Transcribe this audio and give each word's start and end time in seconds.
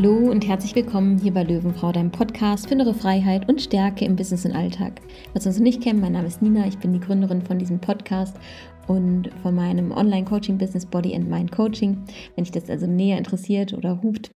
Hallo 0.00 0.30
und 0.30 0.46
herzlich 0.46 0.76
willkommen 0.76 1.18
hier 1.18 1.34
bei 1.34 1.42
Löwenfrau, 1.42 1.90
deinem 1.90 2.12
Podcast 2.12 2.68
für 2.68 2.74
innere 2.74 2.94
Freiheit 2.94 3.48
und 3.48 3.60
Stärke 3.60 4.04
im 4.04 4.14
Business 4.14 4.44
und 4.44 4.52
Alltag. 4.52 5.00
Was 5.34 5.44
uns 5.44 5.56
noch 5.56 5.64
nicht 5.64 5.82
kennen, 5.82 6.00
mein 6.00 6.12
Name 6.12 6.28
ist 6.28 6.40
Nina, 6.40 6.68
ich 6.68 6.78
bin 6.78 6.92
die 6.92 7.00
Gründerin 7.00 7.42
von 7.42 7.58
diesem 7.58 7.80
Podcast 7.80 8.36
und 8.86 9.28
von 9.42 9.56
meinem 9.56 9.90
Online-Coaching-Business 9.90 10.86
Body 10.86 11.16
and 11.16 11.28
Mind 11.28 11.50
Coaching. 11.50 12.04
Wenn 12.36 12.44
dich 12.44 12.52
das 12.52 12.70
also 12.70 12.86
näher 12.86 13.18
interessiert 13.18 13.72
oder 13.72 13.94
ruft, 13.94 14.30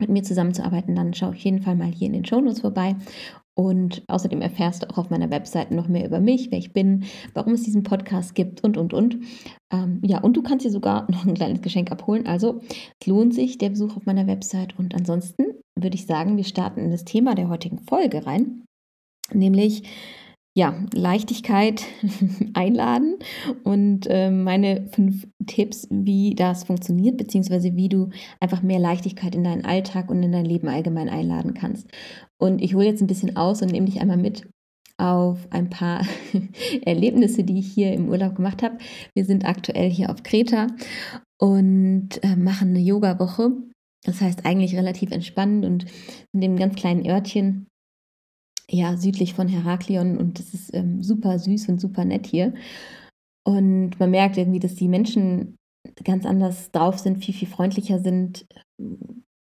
mit 0.00 0.10
mir 0.10 0.24
zusammenzuarbeiten, 0.24 0.96
dann 0.96 1.14
schau 1.14 1.28
auf 1.28 1.36
jeden 1.36 1.62
Fall 1.62 1.76
mal 1.76 1.86
hier 1.86 2.08
in 2.08 2.14
den 2.14 2.24
Shownotes 2.24 2.62
vorbei. 2.62 2.96
Und 3.54 4.02
außerdem 4.08 4.40
erfährst 4.40 4.82
du 4.82 4.90
auch 4.90 4.98
auf 4.98 5.10
meiner 5.10 5.30
Webseite 5.30 5.74
noch 5.74 5.88
mehr 5.88 6.06
über 6.06 6.20
mich, 6.20 6.50
wer 6.50 6.58
ich 6.58 6.72
bin, 6.72 7.04
warum 7.34 7.52
es 7.52 7.62
diesen 7.62 7.82
Podcast 7.82 8.34
gibt 8.34 8.64
und, 8.64 8.78
und, 8.78 8.94
und. 8.94 9.18
Ähm, 9.70 10.00
ja, 10.04 10.20
und 10.20 10.36
du 10.36 10.42
kannst 10.42 10.64
dir 10.64 10.70
sogar 10.70 11.10
noch 11.10 11.26
ein 11.26 11.34
kleines 11.34 11.60
Geschenk 11.60 11.92
abholen. 11.92 12.26
Also 12.26 12.60
es 13.00 13.06
lohnt 13.06 13.34
sich 13.34 13.58
der 13.58 13.70
Besuch 13.70 13.96
auf 13.96 14.06
meiner 14.06 14.26
Website. 14.26 14.78
Und 14.78 14.94
ansonsten 14.94 15.44
würde 15.76 15.96
ich 15.96 16.06
sagen, 16.06 16.36
wir 16.36 16.44
starten 16.44 16.80
in 16.80 16.90
das 16.90 17.04
Thema 17.04 17.34
der 17.34 17.48
heutigen 17.48 17.80
Folge 17.80 18.26
rein, 18.26 18.64
nämlich 19.32 19.82
ja, 20.54 20.74
Leichtigkeit 20.92 21.84
einladen 22.54 23.16
und 23.64 24.06
äh, 24.10 24.30
meine 24.30 24.86
fünf 24.92 25.26
Tipps, 25.46 25.88
wie 25.90 26.34
das 26.34 26.64
funktioniert, 26.64 27.16
beziehungsweise 27.16 27.74
wie 27.74 27.88
du 27.88 28.10
einfach 28.38 28.62
mehr 28.62 28.78
Leichtigkeit 28.78 29.34
in 29.34 29.44
deinen 29.44 29.64
Alltag 29.64 30.10
und 30.10 30.22
in 30.22 30.32
dein 30.32 30.44
Leben 30.44 30.68
allgemein 30.68 31.08
einladen 31.08 31.54
kannst. 31.54 31.88
Und 32.42 32.60
ich 32.60 32.74
hole 32.74 32.86
jetzt 32.86 33.00
ein 33.00 33.06
bisschen 33.06 33.36
aus 33.36 33.62
und 33.62 33.70
nehme 33.70 33.86
dich 33.86 34.00
einmal 34.00 34.16
mit 34.16 34.48
auf 34.96 35.46
ein 35.50 35.70
paar 35.70 36.04
Erlebnisse, 36.82 37.44
die 37.44 37.60
ich 37.60 37.72
hier 37.72 37.92
im 37.92 38.08
Urlaub 38.08 38.34
gemacht 38.34 38.64
habe. 38.64 38.78
Wir 39.14 39.24
sind 39.24 39.44
aktuell 39.44 39.88
hier 39.88 40.10
auf 40.10 40.24
Kreta 40.24 40.66
und 41.40 42.22
äh, 42.24 42.34
machen 42.34 42.70
eine 42.70 42.80
Yoga-Woche. 42.80 43.52
Das 44.04 44.20
heißt 44.20 44.44
eigentlich 44.44 44.74
relativ 44.74 45.12
entspannend 45.12 45.64
und 45.64 45.86
in 46.32 46.40
dem 46.40 46.56
ganz 46.56 46.74
kleinen 46.74 47.06
Örtchen 47.06 47.68
ja, 48.68 48.96
südlich 48.96 49.34
von 49.34 49.46
Heraklion 49.46 50.18
und 50.18 50.40
das 50.40 50.52
ist 50.52 50.74
ähm, 50.74 51.00
super 51.00 51.38
süß 51.38 51.68
und 51.68 51.80
super 51.80 52.04
nett 52.04 52.26
hier. 52.26 52.54
Und 53.44 54.00
man 54.00 54.10
merkt 54.10 54.36
irgendwie, 54.36 54.58
dass 54.60 54.74
die 54.74 54.88
Menschen 54.88 55.54
ganz 56.02 56.26
anders 56.26 56.72
drauf 56.72 56.98
sind, 56.98 57.24
viel, 57.24 57.34
viel 57.34 57.48
freundlicher 57.48 58.00
sind, 58.00 58.46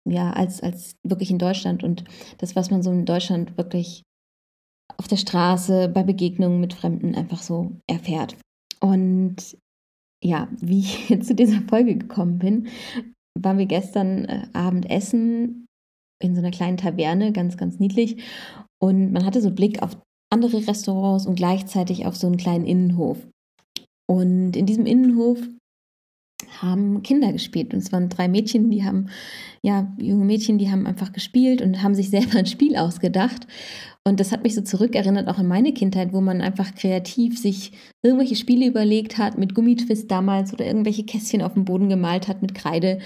ja, 0.07 0.31
als, 0.31 0.61
als 0.61 0.95
wirklich 1.03 1.31
in 1.31 1.39
Deutschland. 1.39 1.83
Und 1.83 2.03
das, 2.37 2.55
was 2.55 2.71
man 2.71 2.83
so 2.83 2.91
in 2.91 3.05
Deutschland 3.05 3.57
wirklich 3.57 4.03
auf 4.97 5.07
der 5.07 5.17
Straße, 5.17 5.89
bei 5.89 6.03
Begegnungen 6.03 6.59
mit 6.59 6.73
Fremden 6.73 7.15
einfach 7.15 7.41
so 7.41 7.71
erfährt. 7.87 8.35
Und 8.79 9.57
ja, 10.23 10.47
wie 10.59 10.79
ich 10.79 11.21
zu 11.23 11.35
dieser 11.35 11.61
Folge 11.61 11.95
gekommen 11.95 12.39
bin, 12.39 12.67
waren 13.37 13.57
wir 13.57 13.65
gestern 13.65 14.25
äh, 14.25 14.47
Abend 14.53 14.89
essen 14.89 15.67
in 16.21 16.35
so 16.35 16.41
einer 16.41 16.51
kleinen 16.51 16.77
Taverne, 16.77 17.31
ganz, 17.31 17.57
ganz 17.57 17.79
niedlich. 17.79 18.21
Und 18.81 19.11
man 19.11 19.25
hatte 19.25 19.41
so 19.41 19.51
Blick 19.51 19.81
auf 19.81 19.97
andere 20.31 20.67
Restaurants 20.67 21.25
und 21.25 21.35
gleichzeitig 21.35 22.05
auf 22.05 22.15
so 22.15 22.27
einen 22.27 22.37
kleinen 22.37 22.65
Innenhof. 22.65 23.17
Und 24.09 24.55
in 24.55 24.65
diesem 24.65 24.85
Innenhof 24.85 25.39
haben 26.61 27.03
Kinder 27.03 27.31
gespielt. 27.31 27.73
Und 27.73 27.79
es 27.79 27.91
waren 27.91 28.09
drei 28.09 28.27
Mädchen, 28.27 28.69
die 28.69 28.83
haben, 28.83 29.09
ja, 29.61 29.91
junge 29.97 30.25
Mädchen, 30.25 30.57
die 30.57 30.71
haben 30.71 30.87
einfach 30.87 31.11
gespielt 31.11 31.61
und 31.61 31.81
haben 31.81 31.95
sich 31.95 32.09
selber 32.11 32.39
ein 32.39 32.45
Spiel 32.45 32.75
ausgedacht. 32.75 33.47
Und 34.05 34.19
das 34.19 34.31
hat 34.31 34.43
mich 34.43 34.55
so 34.55 34.61
zurückerinnert, 34.61 35.27
auch 35.27 35.37
an 35.37 35.47
meine 35.47 35.73
Kindheit, 35.73 36.13
wo 36.13 36.21
man 36.21 36.41
einfach 36.41 36.73
kreativ 36.73 37.37
sich 37.37 37.73
irgendwelche 38.01 38.35
Spiele 38.35 38.65
überlegt 38.65 39.17
hat, 39.17 39.37
mit 39.37 39.53
Gummitwist 39.53 40.09
damals 40.09 40.53
oder 40.53 40.65
irgendwelche 40.65 41.03
Kästchen 41.03 41.41
auf 41.41 41.53
dem 41.53 41.65
Boden 41.65 41.89
gemalt 41.89 42.27
hat 42.27 42.41
mit 42.41 42.55
Kreide. 42.55 42.99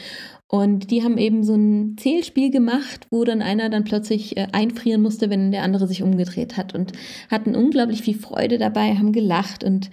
Und 0.53 0.91
die 0.91 1.01
haben 1.01 1.17
eben 1.17 1.43
so 1.43 1.55
ein 1.55 1.97
Zählspiel 1.97 2.51
gemacht, 2.51 3.07
wo 3.09 3.23
dann 3.23 3.41
einer 3.41 3.71
dann 3.71 3.85
plötzlich 3.85 4.37
äh, 4.37 4.49
einfrieren 4.51 5.01
musste, 5.01 5.31
wenn 5.31 5.49
der 5.49 5.63
andere 5.63 5.87
sich 5.87 6.03
umgedreht 6.03 6.57
hat. 6.57 6.75
Und 6.75 6.91
hatten 7.31 7.55
unglaublich 7.55 8.03
viel 8.03 8.15
Freude 8.15 8.59
dabei, 8.59 8.95
haben 8.95 9.13
gelacht 9.13 9.63
und 9.63 9.89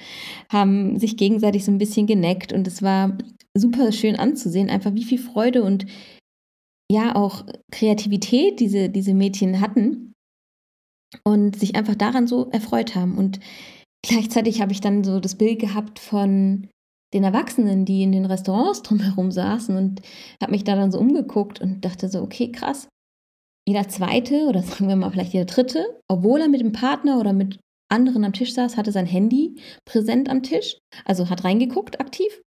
haben 0.50 0.98
sich 0.98 1.16
gegenseitig 1.16 1.65
so 1.65 1.72
ein 1.72 1.78
bisschen 1.78 2.06
geneckt. 2.06 2.53
Und 2.53 2.66
es 2.66 2.82
war 2.82 3.16
super 3.56 3.91
schön 3.91 4.16
anzusehen, 4.16 4.69
einfach 4.69 4.93
wie 4.93 5.04
viel 5.04 5.16
Freude 5.16 5.62
und 5.62 5.87
ja 6.92 7.16
auch 7.16 7.47
Kreativität 7.72 8.60
diese, 8.60 8.91
diese 8.91 9.15
Mädchen 9.15 9.62
hatten 9.62 10.12
und 11.25 11.59
sich 11.59 11.75
einfach 11.75 11.94
daran 11.94 12.27
so 12.27 12.50
erfreut 12.50 12.94
haben. 12.94 13.16
Und 13.16 13.41
gleichzeitig 14.06 14.60
habe 14.60 14.72
ich 14.72 14.82
dann 14.82 15.04
so 15.04 15.21
das 15.21 15.37
Bild 15.37 15.59
gehabt 15.59 15.98
von 15.98 16.69
den 17.12 17.25
Erwachsenen, 17.25 17.84
die 17.84 18.03
in 18.03 18.12
den 18.12 18.25
Restaurants 18.25 18.82
drumherum 18.84 19.31
saßen 19.31 19.76
und 19.76 20.03
habe 20.41 20.53
mich 20.53 20.65
da 20.65 20.76
dann 20.76 20.93
so 20.93 20.98
umgeguckt 20.98 21.60
und 21.60 21.84
dachte 21.84 22.09
so, 22.09 22.22
okay, 22.22 22.50
krass. 22.53 22.88
Jeder 23.69 23.88
zweite 23.88 24.47
oder 24.47 24.62
sagen 24.62 24.88
wir 24.88 24.97
mal 24.97 25.10
vielleicht 25.10 25.32
jeder 25.32 25.44
dritte, 25.44 26.00
obwohl 26.09 26.41
er 26.41 26.48
mit 26.48 26.60
dem 26.60 26.72
Partner 26.72 27.21
oder 27.21 27.32
mit 27.32 27.59
anderen 27.91 28.25
am 28.25 28.32
Tisch 28.32 28.54
saß, 28.54 28.76
hatte 28.76 28.93
sein 28.93 29.06
Handy 29.06 29.56
präsent 29.84 30.28
am 30.28 30.43
Tisch, 30.43 30.78
also 31.04 31.28
hat 31.28 31.44
reingeguckt 31.44 32.00
aktiv. 32.00 32.41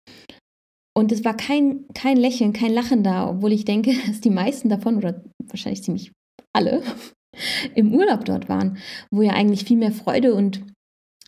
Und 0.97 1.13
es 1.13 1.25
war 1.25 1.37
kein, 1.37 1.87
kein 1.95 2.17
Lächeln, 2.17 2.53
kein 2.53 2.73
Lachen 2.73 3.03
da, 3.03 3.31
obwohl 3.31 3.53
ich 3.53 3.65
denke, 3.65 3.95
dass 4.07 4.21
die 4.21 4.31
meisten 4.31 4.69
davon 4.69 4.97
oder 4.97 5.25
wahrscheinlich 5.47 5.83
ziemlich 5.83 6.13
alle 6.53 6.83
im 7.75 7.95
Urlaub 7.95 8.25
dort 8.25 8.49
waren, 8.49 8.79
wo 9.11 9.23
ja 9.23 9.33
eigentlich 9.33 9.65
viel 9.65 9.79
mehr 9.79 9.93
Freude 9.93 10.35
und 10.35 10.63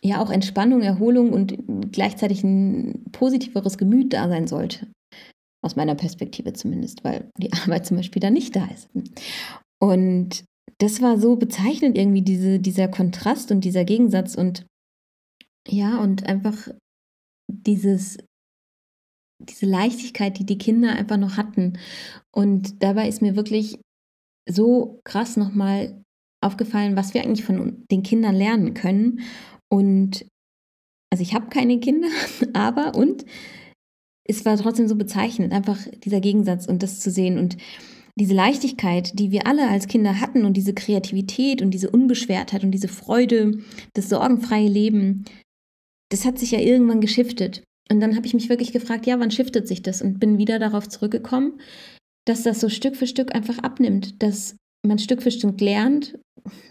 ja 0.04 0.20
auch 0.20 0.30
Entspannung, 0.30 0.82
Erholung 0.82 1.32
und 1.32 1.56
gleichzeitig 1.92 2.42
ein 2.42 3.04
positiveres 3.12 3.78
Gemüt 3.78 4.12
da 4.12 4.28
sein 4.28 4.46
sollte. 4.46 4.88
Aus 5.64 5.76
meiner 5.76 5.94
Perspektive 5.94 6.52
zumindest, 6.52 7.04
weil 7.04 7.30
die 7.38 7.52
Arbeit 7.64 7.86
zum 7.86 7.96
Beispiel 7.96 8.20
da 8.20 8.30
nicht 8.30 8.56
da 8.56 8.66
ist. 8.66 8.90
Und 9.80 10.44
das 10.78 11.00
war 11.00 11.18
so 11.18 11.36
bezeichnend 11.36 11.96
irgendwie, 11.96 12.22
diese, 12.22 12.58
dieser 12.58 12.88
Kontrast 12.88 13.52
und 13.52 13.62
dieser 13.64 13.84
Gegensatz 13.84 14.34
und 14.34 14.66
ja, 15.68 16.00
und 16.00 16.26
einfach 16.26 16.68
dieses, 17.46 18.18
diese 19.40 19.66
Leichtigkeit, 19.66 20.38
die 20.38 20.46
die 20.46 20.58
Kinder 20.58 20.90
einfach 20.90 21.18
noch 21.18 21.36
hatten. 21.36 21.78
Und 22.34 22.82
dabei 22.82 23.08
ist 23.08 23.22
mir 23.22 23.36
wirklich 23.36 23.78
so 24.48 25.00
krass 25.04 25.36
nochmal 25.36 26.02
aufgefallen, 26.42 26.96
was 26.96 27.14
wir 27.14 27.22
eigentlich 27.22 27.44
von 27.44 27.84
den 27.90 28.02
Kindern 28.02 28.34
lernen 28.34 28.74
können 28.74 29.20
und 29.72 30.26
also 31.10 31.22
ich 31.22 31.34
habe 31.34 31.48
keine 31.48 31.80
Kinder, 31.80 32.08
aber 32.52 32.94
und 32.94 33.24
es 34.24 34.44
war 34.44 34.56
trotzdem 34.56 34.86
so 34.86 34.96
bezeichnend, 34.96 35.52
einfach 35.52 35.78
dieser 36.04 36.20
Gegensatz 36.20 36.66
und 36.66 36.82
das 36.82 37.00
zu 37.00 37.10
sehen 37.10 37.38
und 37.38 37.56
diese 38.18 38.34
Leichtigkeit, 38.34 39.18
die 39.18 39.30
wir 39.30 39.46
alle 39.46 39.68
als 39.68 39.88
Kinder 39.88 40.20
hatten 40.20 40.44
und 40.44 40.56
diese 40.56 40.74
Kreativität 40.74 41.62
und 41.62 41.70
diese 41.70 41.90
Unbeschwertheit 41.90 42.62
und 42.62 42.70
diese 42.70 42.88
Freude, 42.88 43.58
das 43.94 44.10
sorgenfreie 44.10 44.68
Leben, 44.68 45.24
das 46.10 46.26
hat 46.26 46.38
sich 46.38 46.50
ja 46.50 46.58
irgendwann 46.58 47.00
geschiftet. 47.00 47.62
Und 47.90 48.00
dann 48.00 48.14
habe 48.14 48.26
ich 48.26 48.34
mich 48.34 48.50
wirklich 48.50 48.72
gefragt, 48.72 49.06
ja, 49.06 49.18
wann 49.18 49.30
shiftet 49.30 49.66
sich 49.66 49.82
das? 49.82 50.02
Und 50.02 50.20
bin 50.20 50.36
wieder 50.36 50.58
darauf 50.58 50.88
zurückgekommen, 50.88 51.58
dass 52.26 52.42
das 52.42 52.60
so 52.60 52.68
Stück 52.68 52.96
für 52.96 53.06
Stück 53.06 53.34
einfach 53.34 53.58
abnimmt, 53.58 54.22
dass 54.22 54.56
man 54.86 54.98
Stück 54.98 55.22
für 55.22 55.30
Stück 55.30 55.58
lernt. 55.60 56.18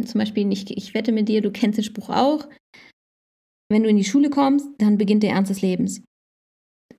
Zum 0.05 0.19
Beispiel, 0.19 0.51
ich, 0.51 0.69
ich 0.69 0.93
wette 0.93 1.11
mit 1.11 1.27
dir, 1.27 1.41
du 1.41 1.51
kennst 1.51 1.77
den 1.77 1.83
Spruch 1.83 2.09
auch, 2.09 2.47
wenn 3.71 3.83
du 3.83 3.89
in 3.89 3.97
die 3.97 4.03
Schule 4.03 4.29
kommst, 4.29 4.67
dann 4.77 4.97
beginnt 4.97 5.23
der 5.23 5.31
Ernst 5.31 5.49
des 5.49 5.61
Lebens. 5.61 6.01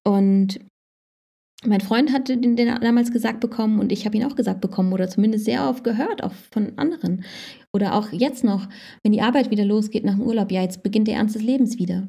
Und 0.05 0.59
mein 1.65 1.81
Freund 1.81 2.12
hatte 2.12 2.37
den, 2.37 2.56
den 2.56 2.75
damals 2.81 3.12
gesagt 3.12 3.38
bekommen 3.38 3.78
und 3.78 3.93
ich 3.93 4.05
habe 4.05 4.16
ihn 4.16 4.25
auch 4.25 4.34
gesagt 4.34 4.60
bekommen 4.60 4.93
oder 4.93 5.09
zumindest 5.09 5.44
sehr 5.44 5.69
oft 5.69 5.84
gehört, 5.84 6.25
auch 6.25 6.33
von 6.50 6.77
anderen. 6.77 7.24
Oder 7.72 7.95
auch 7.95 8.10
jetzt 8.10 8.42
noch, 8.42 8.69
wenn 9.04 9.13
die 9.13 9.22
Arbeit 9.22 9.51
wieder 9.51 9.65
losgeht 9.65 10.04
nach 10.04 10.16
dem 10.16 10.27
Urlaub, 10.27 10.51
ja, 10.51 10.63
jetzt 10.63 10.83
beginnt 10.83 11.07
der 11.07 11.16
Ernst 11.16 11.36
des 11.36 11.42
Lebens 11.42 11.78
wieder. 11.78 12.09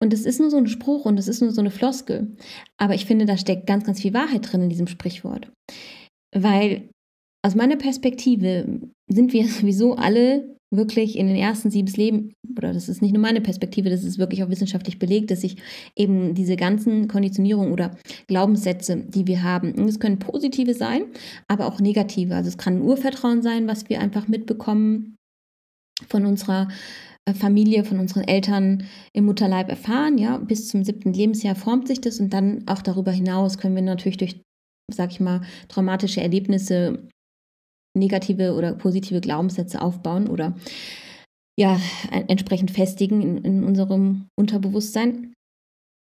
Und 0.00 0.12
das 0.12 0.22
ist 0.22 0.40
nur 0.40 0.50
so 0.50 0.56
ein 0.56 0.66
Spruch 0.66 1.04
und 1.04 1.16
das 1.16 1.28
ist 1.28 1.40
nur 1.40 1.52
so 1.52 1.60
eine 1.60 1.70
Floskel. 1.70 2.36
Aber 2.76 2.94
ich 2.94 3.06
finde, 3.06 3.24
da 3.24 3.36
steckt 3.36 3.66
ganz, 3.66 3.84
ganz 3.84 4.00
viel 4.00 4.14
Wahrheit 4.14 4.50
drin 4.50 4.62
in 4.62 4.70
diesem 4.70 4.88
Sprichwort. 4.88 5.52
Weil 6.34 6.88
aus 7.44 7.54
meiner 7.54 7.76
Perspektive 7.76 8.80
sind 9.08 9.32
wir 9.32 9.46
sowieso 9.48 9.94
alle 9.94 10.57
wirklich 10.70 11.16
in 11.16 11.26
den 11.26 11.36
ersten 11.36 11.70
sieben 11.70 11.92
Leben, 11.94 12.34
oder 12.56 12.72
das 12.72 12.88
ist 12.88 13.00
nicht 13.00 13.12
nur 13.12 13.22
meine 13.22 13.40
Perspektive, 13.40 13.88
das 13.88 14.04
ist 14.04 14.18
wirklich 14.18 14.42
auch 14.42 14.50
wissenschaftlich 14.50 14.98
belegt, 14.98 15.30
dass 15.30 15.40
sich 15.40 15.56
eben 15.96 16.34
diese 16.34 16.56
ganzen 16.56 17.08
Konditionierungen 17.08 17.72
oder 17.72 17.96
Glaubenssätze, 18.26 18.96
die 18.96 19.26
wir 19.26 19.42
haben, 19.42 19.74
es 19.88 20.00
können 20.00 20.18
positive 20.18 20.74
sein, 20.74 21.04
aber 21.48 21.66
auch 21.66 21.80
negative. 21.80 22.34
Also 22.34 22.48
es 22.48 22.58
kann 22.58 22.76
ein 22.78 22.82
Urvertrauen 22.82 23.42
sein, 23.42 23.66
was 23.66 23.88
wir 23.88 24.00
einfach 24.00 24.28
mitbekommen 24.28 25.16
von 26.06 26.26
unserer 26.26 26.68
äh, 27.24 27.34
Familie, 27.34 27.84
von 27.84 27.98
unseren 27.98 28.24
Eltern 28.24 28.84
im 29.12 29.24
Mutterleib 29.24 29.68
erfahren, 29.68 30.18
ja, 30.18 30.36
bis 30.36 30.68
zum 30.68 30.84
siebten 30.84 31.12
Lebensjahr 31.12 31.54
formt 31.54 31.88
sich 31.88 32.00
das 32.00 32.20
und 32.20 32.32
dann 32.32 32.64
auch 32.66 32.82
darüber 32.82 33.10
hinaus 33.10 33.58
können 33.58 33.74
wir 33.74 33.82
natürlich 33.82 34.18
durch, 34.18 34.40
sag 34.92 35.12
ich 35.12 35.20
mal, 35.20 35.40
traumatische 35.68 36.20
Erlebnisse 36.20 37.08
negative 37.96 38.54
oder 38.54 38.74
positive 38.74 39.20
Glaubenssätze 39.20 39.80
aufbauen 39.80 40.28
oder 40.28 40.54
ja, 41.58 41.80
entsprechend 42.10 42.70
festigen 42.70 43.20
in, 43.20 43.38
in 43.38 43.64
unserem 43.64 44.28
Unterbewusstsein. 44.38 45.32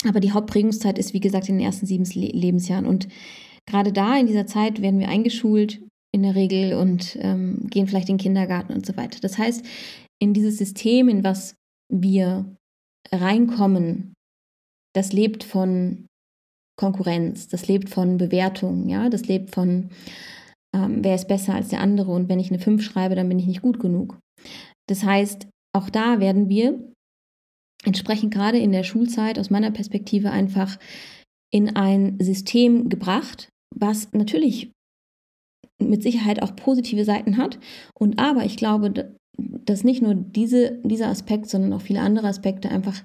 Aber 0.06 0.20
die 0.20 0.32
Hauptprägungszeit 0.32 0.98
ist, 0.98 1.14
wie 1.14 1.20
gesagt, 1.20 1.48
in 1.48 1.56
den 1.56 1.64
ersten 1.64 1.86
sieben 1.86 2.04
Lebensjahren. 2.04 2.86
Und 2.86 3.08
gerade 3.66 3.92
da, 3.92 4.18
in 4.18 4.26
dieser 4.26 4.46
Zeit, 4.46 4.82
werden 4.82 5.00
wir 5.00 5.08
eingeschult 5.08 5.80
in 6.14 6.22
der 6.22 6.34
Regel 6.34 6.74
und 6.74 7.16
ähm, 7.20 7.66
gehen 7.68 7.86
vielleicht 7.86 8.08
in 8.08 8.16
den 8.16 8.22
Kindergarten 8.22 8.74
und 8.74 8.84
so 8.84 8.96
weiter. 8.96 9.18
Das 9.20 9.38
heißt, 9.38 9.64
in 10.18 10.34
dieses 10.34 10.58
System, 10.58 11.08
in 11.08 11.24
was 11.24 11.54
wir 11.92 12.44
reinkommen, 13.10 14.14
das 14.94 15.12
lebt 15.12 15.44
von 15.44 16.06
Konkurrenz, 16.78 17.48
das 17.48 17.68
lebt 17.68 17.88
von 17.88 18.18
Bewertung, 18.18 18.88
ja, 18.88 19.08
das 19.08 19.26
lebt 19.26 19.54
von, 19.54 19.90
ähm, 20.74 21.02
wer 21.02 21.14
ist 21.14 21.28
besser 21.28 21.54
als 21.54 21.68
der 21.68 21.80
andere 21.80 22.12
und 22.12 22.28
wenn 22.28 22.40
ich 22.40 22.50
eine 22.50 22.58
5 22.58 22.82
schreibe, 22.82 23.14
dann 23.14 23.28
bin 23.28 23.38
ich 23.38 23.46
nicht 23.46 23.62
gut 23.62 23.80
genug. 23.80 24.18
Das 24.88 25.04
heißt, 25.04 25.48
auch 25.74 25.90
da 25.90 26.20
werden 26.20 26.48
wir 26.48 26.78
entsprechend 27.84 28.32
gerade 28.32 28.58
in 28.58 28.72
der 28.72 28.82
Schulzeit 28.82 29.38
aus 29.38 29.50
meiner 29.50 29.70
Perspektive 29.70 30.30
einfach 30.30 30.78
in 31.52 31.76
ein 31.76 32.18
System 32.20 32.88
gebracht, 32.88 33.48
was 33.74 34.12
natürlich 34.12 34.70
mit 35.78 36.02
Sicherheit 36.02 36.42
auch 36.42 36.56
positive 36.56 37.04
Seiten 37.04 37.36
hat. 37.36 37.58
Und 37.98 38.18
aber 38.18 38.44
ich 38.44 38.56
glaube, 38.56 39.14
dass 39.38 39.84
nicht 39.84 40.02
nur 40.02 40.14
diese, 40.14 40.80
dieser 40.82 41.08
Aspekt, 41.08 41.48
sondern 41.48 41.72
auch 41.72 41.82
viele 41.82 42.00
andere 42.00 42.28
Aspekte 42.28 42.70
einfach 42.70 43.04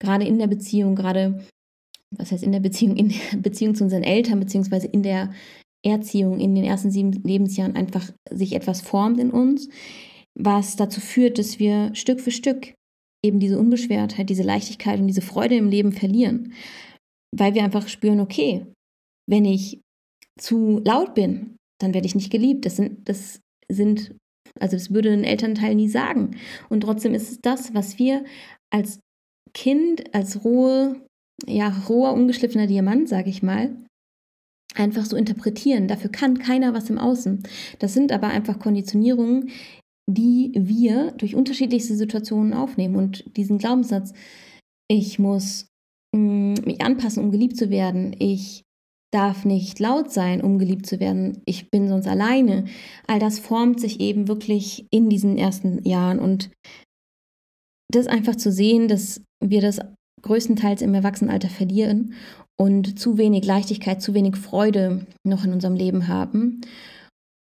gerade 0.00 0.26
in 0.26 0.38
der 0.38 0.48
Beziehung, 0.48 0.96
gerade, 0.96 1.44
was 2.10 2.32
heißt 2.32 2.42
in 2.42 2.52
der 2.52 2.60
Beziehung, 2.60 2.96
in 2.96 3.08
der 3.08 3.38
Beziehung 3.38 3.74
zu 3.74 3.84
unseren 3.84 4.02
Eltern, 4.02 4.40
beziehungsweise 4.40 4.88
in 4.88 5.02
der 5.02 5.32
Erziehung 5.84 6.38
in 6.38 6.54
den 6.54 6.64
ersten 6.64 6.90
sieben 6.90 7.12
Lebensjahren 7.12 7.76
einfach 7.76 8.10
sich 8.30 8.54
etwas 8.54 8.80
formt 8.80 9.18
in 9.18 9.30
uns, 9.30 9.68
was 10.38 10.76
dazu 10.76 11.00
führt, 11.00 11.38
dass 11.38 11.58
wir 11.58 11.94
Stück 11.94 12.20
für 12.20 12.30
Stück 12.30 12.74
eben 13.24 13.38
diese 13.38 13.58
Unbeschwertheit, 13.58 14.28
diese 14.28 14.42
Leichtigkeit 14.42 15.00
und 15.00 15.06
diese 15.06 15.22
Freude 15.22 15.56
im 15.56 15.68
Leben 15.68 15.92
verlieren, 15.92 16.54
weil 17.36 17.54
wir 17.54 17.62
einfach 17.62 17.88
spüren, 17.88 18.20
okay, 18.20 18.66
wenn 19.28 19.44
ich 19.44 19.80
zu 20.38 20.80
laut 20.84 21.14
bin, 21.14 21.56
dann 21.80 21.94
werde 21.94 22.06
ich 22.06 22.14
nicht 22.14 22.30
geliebt. 22.30 22.66
Das 22.66 22.76
sind, 22.76 23.08
das 23.08 23.40
sind, 23.70 24.14
also 24.58 24.76
das 24.76 24.92
würde 24.92 25.12
ein 25.12 25.24
Elternteil 25.24 25.74
nie 25.74 25.88
sagen. 25.88 26.36
Und 26.68 26.82
trotzdem 26.82 27.14
ist 27.14 27.30
es 27.30 27.38
das, 27.40 27.74
was 27.74 27.98
wir 27.98 28.24
als 28.70 29.00
Kind, 29.54 30.14
als 30.14 30.44
rohe, 30.44 31.00
ja, 31.46 31.68
roher, 31.88 32.14
ungeschliffener 32.14 32.66
Diamant, 32.66 33.08
sage 33.08 33.30
ich 33.30 33.42
mal, 33.42 33.76
einfach 34.74 35.04
so 35.04 35.16
interpretieren. 35.16 35.88
Dafür 35.88 36.10
kann 36.10 36.38
keiner 36.38 36.74
was 36.74 36.90
im 36.90 36.98
Außen. 36.98 37.42
Das 37.78 37.94
sind 37.94 38.12
aber 38.12 38.28
einfach 38.28 38.58
Konditionierungen, 38.58 39.50
die 40.10 40.52
wir 40.54 41.12
durch 41.12 41.34
unterschiedlichste 41.34 41.94
Situationen 41.94 42.54
aufnehmen. 42.54 42.96
Und 42.96 43.36
diesen 43.36 43.58
Glaubenssatz, 43.58 44.12
ich 44.88 45.18
muss 45.18 45.66
mh, 46.14 46.20
mm, 46.20 46.54
mich 46.64 46.82
anpassen, 46.82 47.22
um 47.22 47.30
geliebt 47.30 47.56
zu 47.56 47.70
werden, 47.70 48.14
ich 48.18 48.62
darf 49.12 49.44
nicht 49.44 49.78
laut 49.78 50.10
sein, 50.10 50.40
um 50.40 50.58
geliebt 50.58 50.86
zu 50.86 50.98
werden, 50.98 51.42
ich 51.44 51.70
bin 51.70 51.86
sonst 51.86 52.08
alleine, 52.08 52.64
all 53.06 53.18
das 53.18 53.38
formt 53.38 53.78
sich 53.78 54.00
eben 54.00 54.26
wirklich 54.26 54.86
in 54.90 55.10
diesen 55.10 55.36
ersten 55.36 55.84
Jahren. 55.84 56.18
Und 56.18 56.50
das 57.92 58.06
einfach 58.06 58.36
zu 58.36 58.50
sehen, 58.50 58.88
dass 58.88 59.20
wir 59.44 59.60
das 59.60 59.80
größtenteils 60.22 60.82
im 60.82 60.94
Erwachsenenalter 60.94 61.48
verlieren 61.48 62.14
und 62.62 62.96
zu 62.96 63.18
wenig 63.18 63.44
Leichtigkeit, 63.44 64.00
zu 64.00 64.14
wenig 64.14 64.36
Freude 64.36 65.04
noch 65.26 65.44
in 65.44 65.52
unserem 65.52 65.74
Leben 65.74 66.06
haben. 66.06 66.60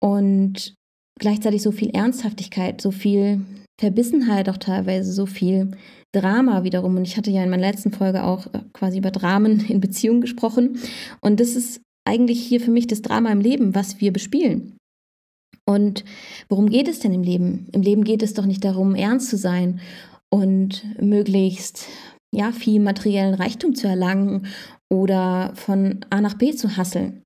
Und 0.02 0.74
gleichzeitig 1.20 1.62
so 1.62 1.72
viel 1.72 1.92
Ernsthaftigkeit, 1.92 2.82
so 2.82 2.90
viel 2.90 3.42
Verbissenheit 3.80 4.50
auch 4.50 4.58
teilweise, 4.58 5.14
so 5.14 5.28
viel 5.28 5.78
Drama 6.12 6.64
wiederum. 6.64 6.98
Und 6.98 7.04
ich 7.04 7.18
hatte 7.18 7.30
ja 7.30 7.44
in 7.44 7.52
meiner 7.52 7.68
letzten 7.68 7.92
Folge 7.92 8.24
auch 8.24 8.48
äh, 8.48 8.62
quasi 8.74 8.98
über 8.98 9.12
Dramen 9.12 9.64
in 9.70 9.80
Beziehungen 9.80 10.22
gesprochen. 10.22 10.80
Und 11.22 11.40
das 11.40 11.56
ist 11.56 11.82
eigentlich 12.04 12.42
hier 12.42 12.60
für 12.60 12.72
mich 12.72 12.88
das 12.88 13.04
Drama 13.04 13.32
im 13.32 13.42
Leben, 13.42 13.76
was 13.76 14.02
wir 14.02 14.12
bespielen. 14.12 14.76
Und 15.68 16.04
worum 16.50 16.68
geht 16.68 16.88
es 16.88 16.98
denn 16.98 17.14
im 17.14 17.22
Leben? 17.22 17.68
Im 17.74 17.84
Leben 17.84 18.06
geht 18.06 18.24
es 18.24 18.34
doch 18.34 18.48
nicht 18.48 18.66
darum, 18.66 18.96
ernst 18.96 19.30
zu 19.30 19.38
sein 19.38 19.82
und 20.32 20.84
möglichst 21.00 21.88
ja, 22.36 22.52
viel 22.52 22.80
materiellen 22.82 23.36
Reichtum 23.36 23.76
zu 23.76 23.88
erlangen 23.88 24.48
oder 24.92 25.54
von 25.56 26.06
A 26.10 26.22
nach 26.22 26.36
B 26.36 26.54
zu 26.54 26.78
hasseln. 26.78 27.24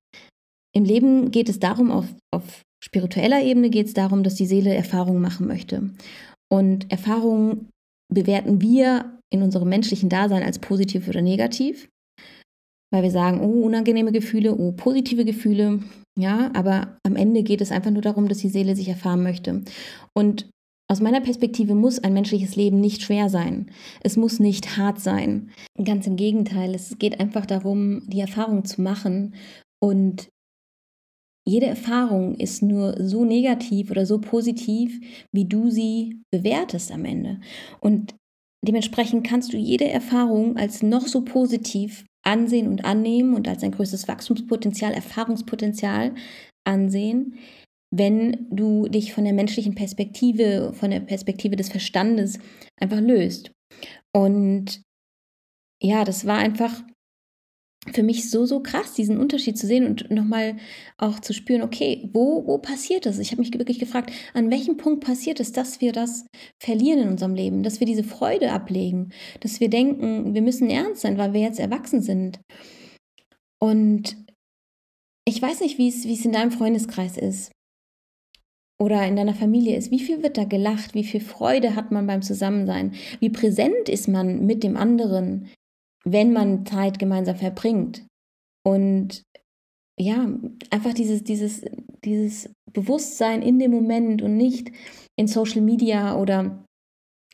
Im 0.76 0.84
Leben 0.84 1.32
geht 1.32 1.50
es 1.50 1.60
darum, 1.60 1.92
auf, 1.92 2.06
auf 2.32 2.62
spiritueller 2.84 3.42
Ebene 3.42 3.70
geht 3.70 3.88
es 3.88 3.94
darum, 3.94 4.24
dass 4.24 4.36
die 4.36 4.46
Seele 4.46 4.74
Erfahrungen 4.74 5.22
machen 5.22 5.48
möchte. 5.48 5.90
Und 6.52 6.92
Erfahrungen 6.92 7.70
bewerten 8.12 8.62
wir 8.62 9.20
in 9.32 9.44
unserem 9.44 9.70
menschlichen 9.70 10.10
Dasein 10.10 10.44
als 10.44 10.60
positiv 10.60 11.08
oder 11.08 11.22
negativ, 11.22 11.90
weil 12.92 13.04
wir 13.04 13.12
sagen, 13.12 13.42
oh, 13.42 13.66
unangenehme 13.66 14.12
Gefühle, 14.12 14.56
oh, 14.56 14.72
positive 14.72 15.26
Gefühle, 15.26 15.84
ja, 16.18 16.52
aber 16.54 16.98
am 17.06 17.16
Ende 17.16 17.44
geht 17.44 17.62
es 17.62 17.72
einfach 17.72 17.92
nur 17.92 18.02
darum, 18.02 18.28
dass 18.28 18.40
die 18.40 18.50
Seele 18.50 18.76
sich 18.76 18.90
erfahren 18.90 19.24
möchte. 19.24 19.64
Und 20.18 20.50
aus 20.92 21.02
meiner 21.02 21.22
Perspektive 21.22 21.76
muss 21.76 22.00
ein 22.00 22.14
menschliches 22.14 22.56
Leben 22.56 22.80
nicht 22.80 23.04
schwer 23.04 23.30
sein. 23.30 23.70
Es 24.02 24.18
muss 24.18 24.40
nicht 24.40 24.76
hart 24.76 25.00
sein. 25.00 25.52
Ganz 25.84 26.08
im 26.08 26.16
Gegenteil, 26.16 26.74
es 26.74 26.98
geht 26.98 27.20
einfach 27.20 27.46
darum, 27.46 28.02
die 28.08 28.20
Erfahrung 28.20 28.66
zu 28.66 28.82
machen 28.82 29.36
und 29.80 30.30
jede 31.48 31.68
Erfahrung 31.68 32.36
ist 32.36 32.62
nur 32.62 32.96
so 33.04 33.24
negativ 33.24 33.90
oder 33.92 34.06
so 34.06 34.20
positiv, 34.20 35.00
wie 35.32 35.46
du 35.46 35.70
sie 35.70 36.22
bewertest 36.32 36.92
am 36.92 37.06
Ende. 37.06 37.40
Und 37.80 38.16
dementsprechend 38.66 39.26
kannst 39.26 39.54
du 39.54 39.58
jede 39.58 39.90
Erfahrung 39.90 40.58
als 40.58 40.84
noch 40.84 41.08
so 41.08 41.24
positiv 41.24 42.06
ansehen 42.24 42.68
und 42.68 42.86
annehmen 42.86 43.34
und 43.34 43.48
als 43.48 43.64
ein 43.64 43.72
größtes 43.72 44.08
Wachstumspotenzial, 44.08 44.94
Erfahrungspotenzial 44.94 46.14
ansehen, 46.68 47.36
wenn 47.92 48.48
du 48.52 48.88
dich 48.88 49.14
von 49.14 49.24
der 49.24 49.34
menschlichen 49.34 49.76
Perspektive, 49.76 50.74
von 50.74 50.92
der 50.92 51.00
Perspektive 51.00 51.56
des 51.56 51.70
Verstandes 51.70 52.40
einfach 52.80 53.00
löst. 53.00 53.52
Und 54.14 54.82
ja, 55.82 56.04
das 56.04 56.26
war 56.26 56.38
einfach 56.38 56.84
für 57.94 58.04
mich 58.04 58.30
so, 58.30 58.46
so 58.46 58.60
krass, 58.60 58.94
diesen 58.94 59.18
Unterschied 59.18 59.58
zu 59.58 59.66
sehen 59.66 59.88
und 59.88 60.12
nochmal 60.12 60.58
auch 60.98 61.20
zu 61.22 61.34
spüren, 61.34 61.62
okay, 61.62 62.10
wo, 62.12 62.46
wo 62.46 62.58
passiert 62.58 63.06
das? 63.06 63.20
Ich 63.20 63.32
habe 63.32 63.42
mich 63.42 63.54
wirklich 63.54 63.80
gefragt, 63.80 64.12
an 64.34 64.52
welchem 64.52 64.78
Punkt 64.78 65.04
passiert 65.04 65.40
es, 65.40 65.54
dass 65.54 65.80
wir 65.80 65.94
das 65.94 66.26
verlieren 66.62 67.00
in 67.00 67.10
unserem 67.10 67.34
Leben, 67.34 67.64
dass 67.64 67.80
wir 67.80 67.88
diese 67.88 68.04
Freude 68.04 68.52
ablegen, 68.52 69.14
dass 69.40 69.60
wir 69.60 69.70
denken, 69.70 70.34
wir 70.34 70.42
müssen 70.42 70.70
ernst 70.70 71.02
sein, 71.02 71.18
weil 71.18 71.34
wir 71.34 71.42
jetzt 71.42 71.60
erwachsen 71.60 72.02
sind. 72.02 72.40
Und 73.62 74.18
ich 75.26 75.42
weiß 75.42 75.62
nicht, 75.62 75.78
wie 75.78 75.88
es, 75.88 76.04
wie 76.04 76.14
es 76.14 76.26
in 76.26 76.34
deinem 76.34 76.52
Freundeskreis 76.52 77.18
ist 77.18 77.52
oder 78.82 79.06
in 79.06 79.16
deiner 79.16 79.34
Familie 79.34 79.76
ist. 79.76 79.92
Wie 79.92 80.00
viel 80.00 80.24
wird 80.24 80.38
da 80.38 80.46
gelacht? 80.46 80.94
Wie 80.94 81.04
viel 81.04 81.22
Freude 81.22 81.76
hat 81.76 81.92
man 81.92 82.08
beim 82.08 82.22
Zusammensein? 82.22 82.94
Wie 83.20 83.30
präsent 83.30 83.90
ist 83.90 84.08
man 84.08 84.46
mit 84.46 84.64
dem 84.64 84.78
anderen? 84.78 85.50
wenn 86.06 86.34
man 86.34 86.66
Zeit 86.66 87.00
gemeinsam 87.00 87.36
verbringt. 87.36 88.06
Und 88.66 89.24
ja, 90.00 90.30
einfach 90.70 90.94
dieses, 90.94 91.24
dieses, 91.24 91.64
dieses 92.06 92.50
Bewusstsein 92.72 93.42
in 93.42 93.60
dem 93.60 93.72
Moment 93.72 94.22
und 94.22 94.38
nicht 94.38 94.72
in 95.18 95.28
Social 95.28 95.62
Media 95.62 96.18
oder 96.18 96.64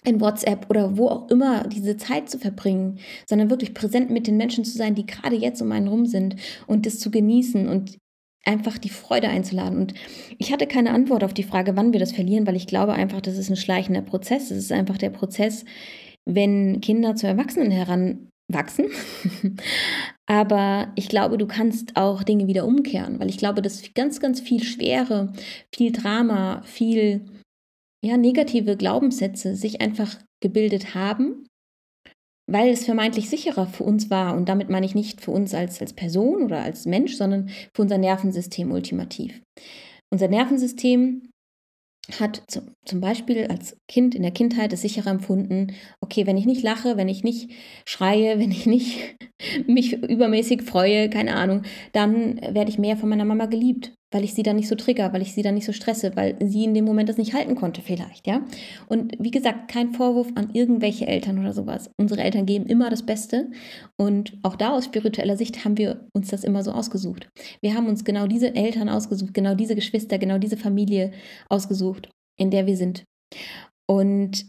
in 0.04 0.22
WhatsApp 0.22 0.70
oder 0.70 0.98
wo 0.98 1.08
auch 1.08 1.30
immer 1.30 1.68
diese 1.68 1.98
Zeit 1.98 2.30
zu 2.30 2.38
verbringen, 2.38 3.00
sondern 3.28 3.50
wirklich 3.50 3.74
präsent 3.74 4.10
mit 4.10 4.28
den 4.28 4.38
Menschen 4.38 4.64
zu 4.64 4.78
sein, 4.78 4.96
die 4.96 5.06
gerade 5.06 5.36
jetzt 5.36 5.62
um 5.62 5.72
einen 5.72 5.88
rum 5.88 6.06
sind 6.06 6.36
und 6.68 6.86
das 6.86 7.00
zu 7.00 7.10
genießen 7.10 7.68
und 7.68 7.98
einfach 8.46 8.78
die 8.78 8.90
Freude 8.90 9.28
einzuladen. 9.28 9.80
Und 9.80 9.94
ich 10.38 10.52
hatte 10.52 10.68
keine 10.68 10.92
Antwort 10.92 11.24
auf 11.24 11.34
die 11.34 11.44
Frage, 11.44 11.75
wann 11.75 11.94
wir 11.94 12.00
das 12.00 12.14
verlieren, 12.14 12.48
weil 12.48 12.56
ich 12.56 12.68
glaube 12.68 12.94
einfach, 12.94 13.22
das 13.22 13.38
ist 13.38 13.50
ein 13.50 13.56
schleichender 13.56 14.02
Prozess. 14.02 14.52
Es 14.52 14.58
ist 14.58 14.72
einfach 14.72 14.98
der 14.98 15.10
Prozess, 15.10 15.66
wenn 16.25 16.82
Kinder 16.82 17.16
zu 17.16 17.28
Erwachsenen 17.28 17.72
heran 17.72 18.30
wachsen. 18.48 18.86
Aber 20.28 20.92
ich 20.96 21.10
glaube, 21.10 21.38
du 21.38 21.48
kannst 21.48 21.96
auch 21.96 22.24
Dinge 22.24 22.48
wieder 22.48 22.66
umkehren, 22.66 23.20
weil 23.20 23.30
ich 23.30 23.38
glaube, 23.38 23.62
dass 23.62 23.94
ganz, 23.94 24.20
ganz 24.20 24.40
viel 24.40 24.64
Schwere, 24.64 25.34
viel 25.74 25.92
Drama, 25.92 26.62
viel 26.64 27.25
ja, 28.04 28.18
negative 28.18 28.78
Glaubenssätze 28.78 29.56
sich 29.56 29.82
einfach 29.82 30.20
gebildet 30.42 30.94
haben, 30.94 31.48
weil 32.48 32.70
es 32.70 32.86
vermeintlich 32.86 33.30
sicherer 33.30 33.68
für 33.68 33.84
uns 33.84 34.10
war. 34.10 34.36
Und 34.36 34.50
damit 34.50 34.70
meine 34.70 34.86
ich 34.86 34.96
nicht 34.96 35.22
für 35.22 35.32
uns 35.32 35.54
als, 35.54 35.82
als 35.82 35.94
Person 35.94 36.44
oder 36.44 36.62
als 36.62 36.86
Mensch, 36.86 37.16
sondern 37.16 37.50
für 37.75 37.82
unser 37.82 37.98
Nervensystem 37.98 38.72
ultimativ. 38.72 39.42
Unser 40.12 40.28
Nervensystem 40.28 41.30
hat 42.20 42.44
zum 42.86 43.02
Beispiel 43.02 43.48
als 43.48 43.78
Kind 43.90 44.14
in 44.14 44.22
der 44.22 44.32
Kindheit 44.32 44.72
es 44.74 44.82
sicherer 44.82 45.10
empfunden, 45.10 45.74
okay, 46.02 46.28
wenn 46.28 46.38
ich 46.38 46.46
nicht 46.46 46.62
lache, 46.62 46.98
wenn 46.98 47.10
ich 47.10 47.24
nicht 47.24 47.50
schreie, 47.88 48.40
wenn 48.40 48.52
ich 48.52 48.66
nicht 48.66 49.16
mich 49.68 49.94
übermäßig 49.94 50.62
freue, 50.62 51.10
keine 51.10 51.36
Ahnung, 51.36 51.64
dann 51.94 52.38
werde 52.42 52.70
ich 52.70 52.78
mehr 52.78 52.98
von 52.98 53.10
meiner 53.10 53.25
Mama 53.25 53.48
geliebt, 53.48 53.94
weil 54.15 54.24
ich 54.24 54.34
sie 54.34 54.43
dann 54.43 54.55
nicht 54.55 54.69
so 54.69 54.75
trigger, 54.75 55.12
weil 55.12 55.22
ich 55.22 55.34
sie 55.34 55.41
dann 55.41 55.55
nicht 55.55 55.65
so 55.65 55.74
stresse, 55.74 56.15
weil 56.15 56.38
sie 56.41 56.63
in 56.63 56.74
dem 56.74 56.86
Moment 56.86 57.10
das 57.10 57.17
nicht 57.17 57.34
halten 57.34 57.53
konnte 57.55 57.81
vielleicht, 57.81 58.27
ja. 58.27 58.45
Und 58.88 59.12
wie 59.19 59.29
gesagt, 59.29 59.69
kein 59.69 59.91
Vorwurf 59.91 60.29
an 60.36 60.51
irgendwelche 60.53 61.05
Eltern 61.05 61.38
oder 61.38 61.51
sowas. 61.51 61.89
Unsere 62.00 62.22
Eltern 62.22 62.45
geben 62.45 62.65
immer 62.65 62.89
das 62.89 63.05
Beste 63.05 63.51
und 63.98 64.38
auch 64.41 64.55
da 64.55 64.72
aus 64.72 64.86
spiritueller 64.86 65.36
Sicht 65.36 65.65
haben 65.65 65.77
wir 65.77 66.07
uns 66.15 66.29
das 66.29 66.45
immer 66.45 66.63
so 66.63 66.72
ausgesucht. 66.72 67.27
Wir 67.62 67.74
haben 67.74 67.88
uns 67.88 68.05
genau 68.05 68.25
diese 68.25 68.55
Eltern 68.55 68.88
ausgesucht, 68.88 69.34
genau 69.34 69.53
diese 69.53 69.75
Geschwister, 69.75 70.17
genau 70.17 70.38
diese 70.38 70.55
Familie 70.55 71.12
ausgesucht, 71.50 72.10
in 72.39 72.51
der 72.51 72.67
wir 72.67 72.77
sind. 72.77 73.03
Und 73.86 74.45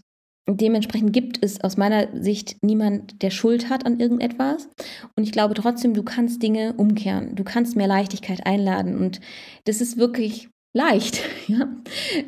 Dementsprechend 0.48 1.12
gibt 1.12 1.44
es 1.44 1.60
aus 1.60 1.76
meiner 1.76 2.08
Sicht 2.22 2.56
niemand, 2.62 3.20
der 3.22 3.30
Schuld 3.30 3.68
hat 3.68 3.84
an 3.84 3.98
irgendetwas. 3.98 4.68
Und 5.16 5.24
ich 5.24 5.32
glaube 5.32 5.54
trotzdem, 5.54 5.92
du 5.92 6.04
kannst 6.04 6.40
Dinge 6.42 6.74
umkehren. 6.74 7.34
Du 7.34 7.42
kannst 7.42 7.74
mehr 7.74 7.88
Leichtigkeit 7.88 8.46
einladen. 8.46 8.96
Und 8.96 9.20
das 9.64 9.80
ist 9.80 9.96
wirklich 9.96 10.48
leicht. 10.74 11.20
Ja? 11.48 11.68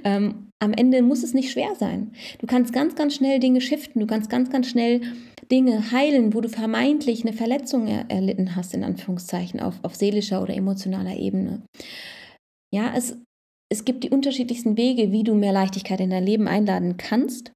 Ähm, 0.05 0.49
am 0.61 0.73
Ende 0.73 1.03
muss 1.03 1.25
es 1.25 1.35
nicht 1.35 1.51
schwer 1.51 1.75
sein. 1.75 2.13
Du 2.39 2.47
kannst 2.47 2.73
ganz, 2.73 2.95
ganz 2.95 3.15
schnell 3.15 3.41
Dinge 3.41 3.61
shiften. 3.61 4.01
Du 4.01 4.07
kannst 4.07 4.31
ganz, 4.31 4.49
ganz 4.49 4.69
schnell 4.69 5.01
Dinge 5.51 5.91
heilen, 5.91 6.35
wo 6.35 6.41
du 6.41 6.49
vermeintlich 6.49 7.25
eine 7.25 7.33
Verletzung 7.33 7.89
er 7.89 8.09
erlitten 8.11 8.55
hast, 8.55 8.75
in 8.75 8.85
Anführungszeichen, 8.85 9.59
auf, 9.59 9.75
auf 9.83 9.97
seelischer 9.97 10.41
oder 10.41 10.55
emotionaler 10.55 11.17
Ebene. 11.17 11.63
Ja, 12.73 12.93
es, 12.97 13.17
es 13.73 13.85
gibt 13.85 14.05
die 14.05 14.11
unterschiedlichsten 14.11 14.77
Wege, 14.77 15.11
wie 15.11 15.25
du 15.25 15.35
mehr 15.35 15.53
Leichtigkeit 15.53 16.01
in 16.01 16.11
dein 16.11 16.25
Leben 16.25 16.47
einladen 16.47 16.97
kannst. 16.97 17.51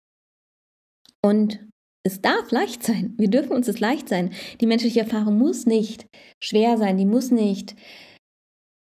Und 1.24 1.60
es 2.04 2.20
darf 2.20 2.50
leicht 2.50 2.82
sein. 2.82 3.14
Wir 3.16 3.28
dürfen 3.28 3.52
uns 3.52 3.68
es 3.68 3.80
leicht 3.80 4.08
sein. 4.08 4.32
Die 4.60 4.66
menschliche 4.66 5.00
Erfahrung 5.00 5.38
muss 5.38 5.66
nicht 5.66 6.06
schwer 6.42 6.76
sein, 6.76 6.96
die 6.96 7.06
muss 7.06 7.30
nicht 7.30 7.76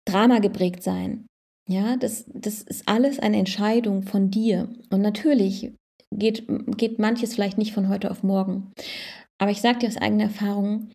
Drama 0.05 0.39
geprägt 0.39 0.83
sein. 0.83 1.27
Ja, 1.69 1.95
das, 1.97 2.25
das 2.27 2.61
ist 2.61 2.87
alles 2.87 3.19
eine 3.19 3.37
Entscheidung 3.37 4.03
von 4.03 4.29
dir. 4.29 4.69
Und 4.89 5.01
natürlich 5.01 5.73
geht, 6.11 6.45
geht 6.77 6.99
manches 6.99 7.35
vielleicht 7.35 7.57
nicht 7.57 7.73
von 7.73 7.89
heute 7.89 8.11
auf 8.11 8.23
morgen. 8.23 8.71
Aber 9.37 9.51
ich 9.51 9.61
sage 9.61 9.79
dir 9.79 9.87
aus 9.87 9.97
eigener 9.97 10.25
Erfahrung, 10.25 10.91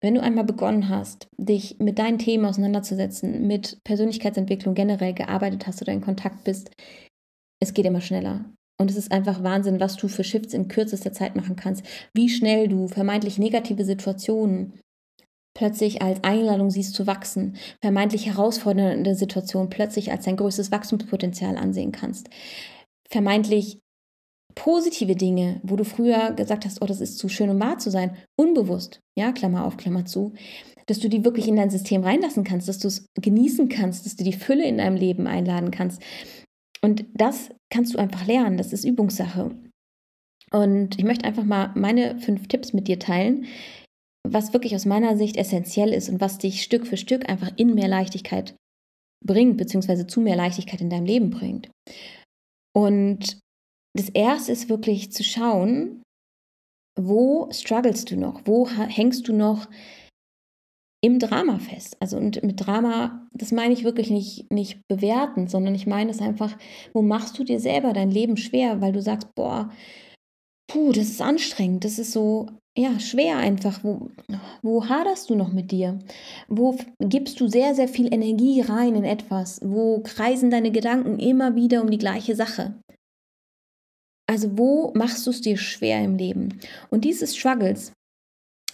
wenn 0.00 0.14
du 0.14 0.22
einmal 0.22 0.44
begonnen 0.44 0.88
hast, 0.88 1.28
dich 1.36 1.78
mit 1.78 1.98
deinen 1.98 2.18
Themen 2.18 2.44
auseinanderzusetzen, 2.44 3.46
mit 3.46 3.78
Persönlichkeitsentwicklung 3.84 4.74
generell 4.74 5.14
gearbeitet 5.14 5.66
hast 5.66 5.80
oder 5.80 5.92
in 5.92 6.00
Kontakt 6.00 6.42
bist, 6.42 6.70
es 7.60 7.72
geht 7.72 7.86
immer 7.86 8.00
schneller. 8.00 8.44
Und 8.82 8.90
es 8.90 8.96
ist 8.96 9.12
einfach 9.12 9.44
Wahnsinn, 9.44 9.78
was 9.78 9.96
du 9.96 10.08
für 10.08 10.24
Shifts 10.24 10.54
in 10.54 10.66
kürzester 10.66 11.12
Zeit 11.12 11.36
machen 11.36 11.54
kannst. 11.54 11.84
Wie 12.14 12.28
schnell 12.28 12.66
du 12.66 12.88
vermeintlich 12.88 13.38
negative 13.38 13.84
Situationen 13.84 14.72
plötzlich 15.54 16.02
als 16.02 16.24
Einladung 16.24 16.68
siehst 16.68 16.94
zu 16.94 17.06
wachsen, 17.06 17.56
vermeintlich 17.80 18.26
herausfordernde 18.26 19.14
Situationen 19.14 19.70
plötzlich 19.70 20.10
als 20.10 20.24
dein 20.24 20.36
größtes 20.36 20.72
Wachstumspotenzial 20.72 21.56
ansehen 21.56 21.92
kannst. 21.92 22.28
Vermeintlich 23.08 23.78
positive 24.56 25.14
Dinge, 25.14 25.60
wo 25.62 25.76
du 25.76 25.84
früher 25.84 26.32
gesagt 26.32 26.64
hast, 26.64 26.82
oh, 26.82 26.86
das 26.86 27.00
ist 27.00 27.18
zu 27.18 27.28
schön, 27.28 27.50
um 27.50 27.60
wahr 27.60 27.78
zu 27.78 27.88
sein, 27.88 28.16
unbewusst, 28.36 28.98
ja, 29.16 29.30
Klammer 29.30 29.64
auf, 29.64 29.76
Klammer 29.76 30.06
zu, 30.06 30.32
dass 30.86 30.98
du 30.98 31.08
die 31.08 31.24
wirklich 31.24 31.46
in 31.46 31.54
dein 31.54 31.70
System 31.70 32.02
reinlassen 32.02 32.42
kannst, 32.42 32.66
dass 32.66 32.80
du 32.80 32.88
es 32.88 33.06
genießen 33.14 33.68
kannst, 33.68 34.06
dass 34.06 34.16
du 34.16 34.24
die 34.24 34.32
Fülle 34.32 34.66
in 34.66 34.78
deinem 34.78 34.96
Leben 34.96 35.28
einladen 35.28 35.70
kannst, 35.70 36.02
und 36.84 37.04
das 37.14 37.50
kannst 37.72 37.94
du 37.94 37.98
einfach 37.98 38.26
lernen, 38.26 38.58
das 38.58 38.72
ist 38.72 38.84
Übungssache. 38.84 39.50
Und 40.52 40.98
ich 40.98 41.04
möchte 41.04 41.24
einfach 41.24 41.44
mal 41.44 41.72
meine 41.74 42.20
fünf 42.20 42.46
Tipps 42.46 42.72
mit 42.72 42.86
dir 42.86 42.98
teilen, 42.98 43.46
was 44.28 44.52
wirklich 44.52 44.74
aus 44.74 44.84
meiner 44.84 45.16
Sicht 45.16 45.36
essentiell 45.36 45.92
ist 45.92 46.08
und 46.08 46.20
was 46.20 46.38
dich 46.38 46.62
Stück 46.62 46.86
für 46.86 46.96
Stück 46.98 47.28
einfach 47.28 47.50
in 47.56 47.74
mehr 47.74 47.88
Leichtigkeit 47.88 48.54
bringt, 49.24 49.56
beziehungsweise 49.56 50.06
zu 50.06 50.20
mehr 50.20 50.36
Leichtigkeit 50.36 50.80
in 50.80 50.90
deinem 50.90 51.06
Leben 51.06 51.30
bringt. 51.30 51.70
Und 52.74 53.38
das 53.96 54.10
erste 54.10 54.52
ist 54.52 54.68
wirklich 54.68 55.12
zu 55.12 55.24
schauen, 55.24 56.02
wo 56.98 57.48
strugglest 57.50 58.10
du 58.10 58.16
noch? 58.16 58.42
Wo 58.44 58.68
hängst 58.68 59.26
du 59.28 59.32
noch 59.32 59.68
im 61.04 61.18
Drama 61.18 61.58
fest. 61.58 61.96
Also 62.00 62.16
und 62.16 62.42
mit 62.42 62.64
Drama, 62.64 63.28
das 63.32 63.52
meine 63.52 63.74
ich 63.74 63.84
wirklich 63.84 64.10
nicht, 64.10 64.50
nicht 64.50 64.86
bewerten, 64.88 65.48
sondern 65.48 65.74
ich 65.74 65.86
meine 65.86 66.10
es 66.10 66.20
einfach, 66.20 66.56
wo 66.92 67.02
machst 67.02 67.38
du 67.38 67.44
dir 67.44 67.60
selber 67.60 67.92
dein 67.92 68.10
Leben 68.10 68.36
schwer, 68.36 68.80
weil 68.80 68.92
du 68.92 69.02
sagst, 69.02 69.34
boah, 69.34 69.70
puh, 70.68 70.92
das 70.92 71.08
ist 71.08 71.20
anstrengend, 71.20 71.84
das 71.84 71.98
ist 71.98 72.12
so, 72.12 72.46
ja, 72.78 72.98
schwer 73.00 73.36
einfach. 73.36 73.82
Wo, 73.82 74.10
wo 74.62 74.88
haderst 74.88 75.28
du 75.28 75.34
noch 75.34 75.52
mit 75.52 75.72
dir? 75.72 75.98
Wo 76.48 76.78
gibst 77.00 77.40
du 77.40 77.48
sehr, 77.48 77.74
sehr 77.74 77.88
viel 77.88 78.12
Energie 78.14 78.60
rein 78.60 78.94
in 78.94 79.04
etwas? 79.04 79.60
Wo 79.62 80.00
kreisen 80.00 80.50
deine 80.50 80.70
Gedanken 80.70 81.18
immer 81.18 81.56
wieder 81.56 81.82
um 81.82 81.90
die 81.90 81.98
gleiche 81.98 82.36
Sache? 82.36 82.80
Also 84.30 84.56
wo 84.56 84.92
machst 84.94 85.26
du 85.26 85.30
es 85.30 85.42
dir 85.42 85.58
schwer 85.58 86.02
im 86.02 86.16
Leben? 86.16 86.60
Und 86.90 87.04
diese 87.04 87.26
Struggles, 87.26 87.92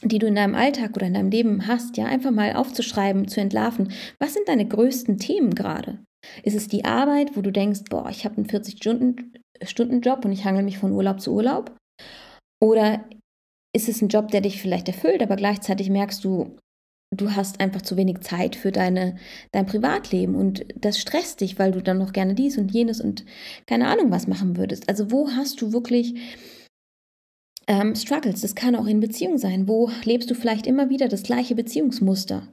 die 0.02 0.18
du 0.18 0.26
in 0.26 0.34
deinem 0.34 0.54
Alltag 0.54 0.96
oder 0.96 1.06
in 1.06 1.14
deinem 1.14 1.30
Leben 1.30 1.66
hast, 1.66 1.96
ja, 1.96 2.06
einfach 2.06 2.30
mal 2.30 2.54
aufzuschreiben, 2.54 3.28
zu 3.28 3.40
entlarven. 3.40 3.92
Was 4.18 4.34
sind 4.34 4.48
deine 4.48 4.66
größten 4.66 5.18
Themen 5.18 5.54
gerade? 5.54 5.98
Ist 6.42 6.56
es 6.56 6.68
die 6.68 6.84
Arbeit, 6.84 7.36
wo 7.36 7.42
du 7.42 7.50
denkst, 7.52 7.82
boah, 7.90 8.08
ich 8.10 8.24
habe 8.24 8.36
einen 8.36 8.46
40-Stunden-Job 8.46 10.24
und 10.24 10.32
ich 10.32 10.44
hangel 10.44 10.62
mich 10.62 10.78
von 10.78 10.92
Urlaub 10.92 11.20
zu 11.20 11.32
Urlaub? 11.32 11.76
Oder 12.62 13.04
ist 13.74 13.88
es 13.88 14.02
ein 14.02 14.08
Job, 14.08 14.30
der 14.30 14.40
dich 14.40 14.60
vielleicht 14.60 14.88
erfüllt, 14.88 15.22
aber 15.22 15.36
gleichzeitig 15.36 15.90
merkst 15.90 16.24
du, 16.24 16.56
du 17.14 17.34
hast 17.34 17.60
einfach 17.60 17.82
zu 17.82 17.96
wenig 17.96 18.20
Zeit 18.20 18.56
für 18.56 18.72
deine, 18.72 19.16
dein 19.52 19.66
Privatleben 19.66 20.34
und 20.34 20.66
das 20.74 20.98
stresst 20.98 21.40
dich, 21.40 21.58
weil 21.58 21.72
du 21.72 21.82
dann 21.82 21.98
noch 21.98 22.12
gerne 22.12 22.34
dies 22.34 22.58
und 22.58 22.72
jenes 22.72 23.00
und 23.00 23.24
keine 23.66 23.88
Ahnung 23.88 24.10
was 24.10 24.26
machen 24.26 24.56
würdest. 24.56 24.88
Also 24.88 25.10
wo 25.10 25.30
hast 25.30 25.60
du 25.62 25.72
wirklich 25.72 26.14
ähm, 27.68 27.94
Struggles. 27.94 28.40
Das 28.40 28.54
kann 28.54 28.74
auch 28.74 28.86
in 28.86 29.00
Beziehung 29.00 29.38
sein. 29.38 29.68
Wo 29.68 29.90
lebst 30.04 30.30
du 30.30 30.34
vielleicht 30.34 30.66
immer 30.66 30.88
wieder 30.88 31.08
das 31.08 31.22
gleiche 31.22 31.54
Beziehungsmuster? 31.54 32.48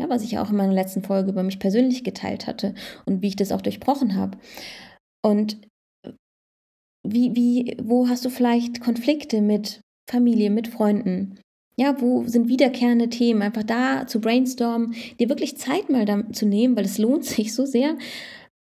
Ja, 0.00 0.08
was 0.08 0.22
ich 0.22 0.32
ja 0.32 0.42
auch 0.42 0.50
in 0.50 0.56
meiner 0.56 0.72
letzten 0.72 1.02
Folge 1.02 1.30
über 1.30 1.42
mich 1.42 1.58
persönlich 1.58 2.04
geteilt 2.04 2.46
hatte 2.46 2.74
und 3.04 3.20
wie 3.20 3.28
ich 3.28 3.36
das 3.36 3.52
auch 3.52 3.60
durchbrochen 3.60 4.14
habe. 4.14 4.38
Und 5.24 5.58
wie, 7.06 7.34
wie, 7.34 7.76
wo 7.82 8.08
hast 8.08 8.24
du 8.24 8.30
vielleicht 8.30 8.80
Konflikte 8.80 9.40
mit 9.40 9.80
Familie, 10.08 10.50
mit 10.50 10.68
Freunden? 10.68 11.40
Ja, 11.76 12.00
wo 12.00 12.26
sind 12.26 12.48
wiederkehrende 12.48 13.08
Themen? 13.08 13.42
Einfach 13.42 13.62
da 13.62 14.06
zu 14.06 14.20
brainstormen, 14.20 14.94
dir 15.20 15.28
wirklich 15.28 15.56
Zeit 15.58 15.90
mal 15.90 16.32
zu 16.32 16.46
nehmen, 16.46 16.76
weil 16.76 16.84
es 16.84 16.98
lohnt 16.98 17.24
sich 17.26 17.54
so 17.54 17.66
sehr, 17.66 17.96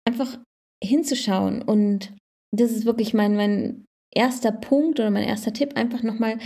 einfach 0.05 0.39
hinzuschauen. 0.84 1.62
Und 1.62 2.13
das 2.51 2.72
ist 2.72 2.86
wirklich 2.86 3.13
mein, 3.13 3.36
mein 3.36 3.87
erster 4.18 4.52
Punkt 4.52 5.00
oder 5.00 5.12
mein 5.12 5.24
erster 5.24 5.54
Tipp, 5.54 5.78
einfach 5.78 6.04
nochmal 6.04 6.40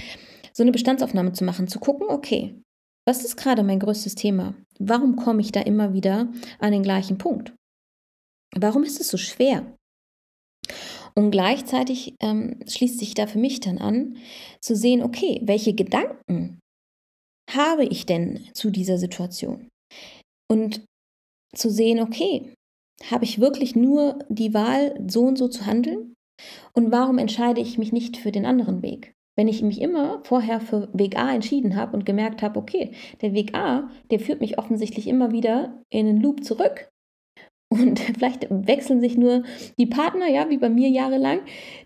so 0.53 0.63
eine 0.63 0.71
Bestandsaufnahme 0.71 1.31
zu 1.31 1.43
machen, 1.43 1.67
zu 1.67 1.79
gucken, 1.79 2.07
okay, 2.09 2.61
was 3.07 3.23
ist 3.23 3.37
gerade 3.37 3.63
mein 3.63 3.79
größtes 3.79 4.15
Thema? 4.15 4.53
Warum 4.77 5.15
komme 5.15 5.41
ich 5.41 5.51
da 5.51 5.61
immer 5.61 5.93
wieder 5.93 6.31
an 6.59 6.71
den 6.71 6.83
gleichen 6.83 7.17
Punkt? 7.17 7.53
Warum 8.55 8.83
ist 8.83 8.99
es 8.99 9.07
so 9.07 9.17
schwer? 9.17 9.75
Und 11.15 11.31
gleichzeitig 11.31 12.15
ähm, 12.21 12.59
schließt 12.67 12.99
sich 12.99 13.13
da 13.13 13.27
für 13.27 13.39
mich 13.39 13.59
dann 13.59 13.79
an, 13.79 14.17
zu 14.61 14.75
sehen, 14.75 15.01
okay, 15.01 15.41
welche 15.43 15.73
Gedanken 15.73 16.59
habe 17.49 17.85
ich 17.85 18.05
denn 18.05 18.47
zu 18.53 18.69
dieser 18.69 18.97
Situation? 18.97 19.67
Und 20.49 20.85
zu 21.55 21.69
sehen, 21.69 21.99
okay, 21.99 22.53
habe 23.09 23.25
ich 23.25 23.39
wirklich 23.39 23.75
nur 23.75 24.19
die 24.29 24.53
Wahl, 24.53 25.03
so 25.09 25.23
und 25.23 25.37
so 25.37 25.47
zu 25.47 25.65
handeln? 25.65 26.10
Und 26.73 26.91
warum 26.91 27.17
entscheide 27.17 27.61
ich 27.61 27.77
mich 27.77 27.91
nicht 27.91 28.17
für 28.17 28.31
den 28.31 28.45
anderen 28.45 28.81
Weg? 28.81 29.13
Wenn 29.37 29.47
ich 29.47 29.61
mich 29.61 29.81
immer 29.81 30.21
vorher 30.23 30.59
für 30.59 30.89
Weg 30.93 31.17
A 31.17 31.33
entschieden 31.33 31.75
habe 31.75 31.95
und 31.95 32.05
gemerkt 32.05 32.41
habe, 32.41 32.59
okay, 32.59 32.91
der 33.21 33.33
Weg 33.33 33.55
A, 33.55 33.89
der 34.11 34.19
führt 34.19 34.41
mich 34.41 34.57
offensichtlich 34.57 35.07
immer 35.07 35.31
wieder 35.31 35.81
in 35.89 36.07
einen 36.07 36.21
Loop 36.21 36.43
zurück. 36.43 36.91
Und 37.71 37.99
vielleicht 38.17 38.47
wechseln 38.49 38.99
sich 39.01 39.17
nur 39.17 39.43
die 39.79 39.85
Partner, 39.85 40.27
ja, 40.27 40.49
wie 40.49 40.57
bei 40.57 40.69
mir 40.69 40.89
jahrelang, 40.89 41.39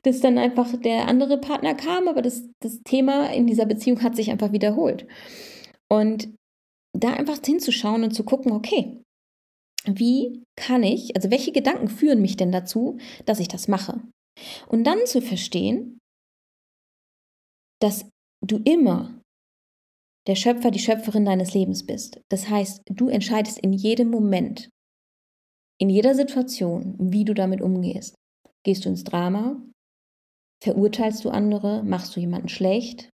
dass 0.04 0.20
dann 0.20 0.38
einfach 0.38 0.76
der 0.78 1.08
andere 1.08 1.38
Partner 1.38 1.76
kam, 1.76 2.08
aber 2.08 2.22
das, 2.22 2.50
das 2.62 2.82
Thema 2.84 3.32
in 3.32 3.46
dieser 3.46 3.66
Beziehung 3.66 4.02
hat 4.02 4.16
sich 4.16 4.32
einfach 4.32 4.52
wiederholt. 4.52 5.06
Und 5.90 6.30
da 6.94 7.14
einfach 7.14 7.38
hinzuschauen 7.46 8.04
und 8.04 8.12
zu 8.12 8.24
gucken, 8.24 8.52
okay, 8.52 9.02
wie 9.86 10.44
kann 10.56 10.84
ich, 10.84 11.16
also 11.16 11.30
welche 11.30 11.52
Gedanken 11.52 11.90
führen 11.90 12.22
mich 12.22 12.38
denn 12.38 12.52
dazu, 12.52 12.98
dass 13.26 13.40
ich 13.40 13.48
das 13.48 13.68
mache? 13.68 14.02
Und 14.68 14.84
dann 14.84 15.06
zu 15.06 15.22
verstehen, 15.22 16.00
dass 17.82 18.10
du 18.42 18.58
immer 18.58 19.22
der 20.28 20.36
Schöpfer, 20.36 20.72
die 20.72 20.80
Schöpferin 20.80 21.26
deines 21.26 21.54
Lebens 21.54 21.86
bist. 21.86 22.22
Das 22.30 22.50
heißt, 22.50 22.82
du 22.86 23.10
entscheidest 23.10 23.60
in 23.60 23.74
jedem 23.74 24.10
Moment, 24.10 24.70
in 25.80 25.90
jeder 25.90 26.16
Situation, 26.16 26.96
wie 27.00 27.26
du 27.26 27.34
damit 27.34 27.62
umgehst. 27.62 28.16
Gehst 28.64 28.86
du 28.86 28.90
ins 28.90 29.04
Drama? 29.04 29.62
Verurteilst 30.64 31.24
du 31.26 31.30
andere? 31.30 31.84
Machst 31.84 32.16
du 32.16 32.20
jemanden 32.20 32.50
schlecht? 32.50 33.10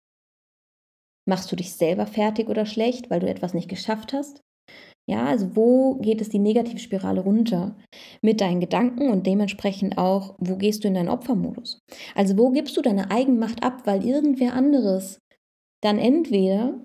Machst 1.27 1.51
du 1.51 1.57
dich 1.57 1.75
selber 1.75 2.07
fertig 2.07 2.49
oder 2.49 2.67
schlecht, 2.67 3.11
weil 3.11 3.21
du 3.21 3.29
etwas 3.29 3.55
nicht 3.55 3.69
geschafft 3.69 4.13
hast? 4.13 4.41
Ja, 5.09 5.25
also 5.25 5.57
wo 5.57 5.95
geht 5.95 6.21
es 6.21 6.29
die 6.29 6.39
Negativspirale 6.39 7.23
runter 7.23 7.75
mit 8.21 8.43
deinen 8.43 8.61
Gedanken 8.61 9.09
und 9.09 9.27
dementsprechend 9.27 9.97
auch, 9.97 10.35
wo 10.39 10.57
gehst 10.57 10.85
du 10.85 10.89
in 10.89 10.95
deinen 10.95 11.09
Opfermodus? 11.09 11.81
Also 12.15 12.37
wo 12.37 12.51
gibst 12.51 12.77
du 12.77 12.83
deine 12.83 13.11
Eigenmacht 13.11 13.65
ab, 13.65 13.87
weil 13.87 14.05
irgendwer 14.05 14.53
anderes 14.53 15.19
dann 15.83 15.99
entweder 15.99 16.79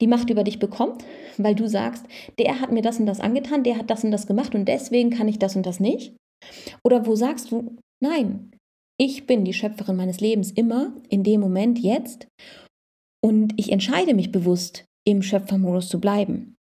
die 0.00 0.08
Macht 0.08 0.28
über 0.28 0.42
dich 0.42 0.58
bekommt, 0.58 1.04
weil 1.38 1.54
du 1.54 1.68
sagst, 1.68 2.04
der 2.36 2.60
hat 2.60 2.72
mir 2.72 2.82
das 2.82 2.98
und 2.98 3.06
das 3.06 3.20
angetan, 3.20 3.62
der 3.62 3.78
hat 3.78 3.90
das 3.90 4.02
und 4.02 4.10
das 4.10 4.26
gemacht 4.26 4.56
und 4.56 4.66
deswegen 4.66 5.10
kann 5.10 5.28
ich 5.28 5.38
das 5.38 5.54
und 5.54 5.64
das 5.64 5.78
nicht. 5.78 6.16
Oder 6.82 7.06
wo 7.06 7.14
sagst 7.14 7.52
du, 7.52 7.76
nein, 8.02 8.50
ich 8.98 9.28
bin 9.28 9.44
die 9.44 9.52
Schöpferin 9.52 9.94
meines 9.94 10.18
Lebens 10.18 10.50
immer, 10.50 10.96
in 11.08 11.22
dem 11.22 11.40
Moment, 11.40 11.78
jetzt 11.78 12.26
und 13.24 13.54
ich 13.56 13.70
entscheide 13.70 14.14
mich 14.14 14.32
bewusst, 14.32 14.84
im 15.06 15.22
Schöpfermodus 15.22 15.88
zu 15.88 16.00
bleiben 16.00 16.56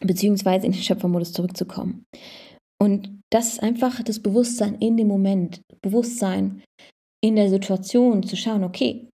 beziehungsweise 0.00 0.66
in 0.66 0.72
den 0.72 0.82
Schöpfermodus 0.82 1.32
zurückzukommen. 1.32 2.04
Und 2.80 3.20
das 3.30 3.48
ist 3.48 3.62
einfach 3.62 4.02
das 4.02 4.20
Bewusstsein 4.20 4.76
in 4.76 4.96
dem 4.96 5.08
Moment, 5.08 5.60
Bewusstsein 5.82 6.62
in 7.22 7.36
der 7.36 7.48
Situation 7.48 8.22
zu 8.22 8.36
schauen, 8.36 8.64
okay, 8.64 9.08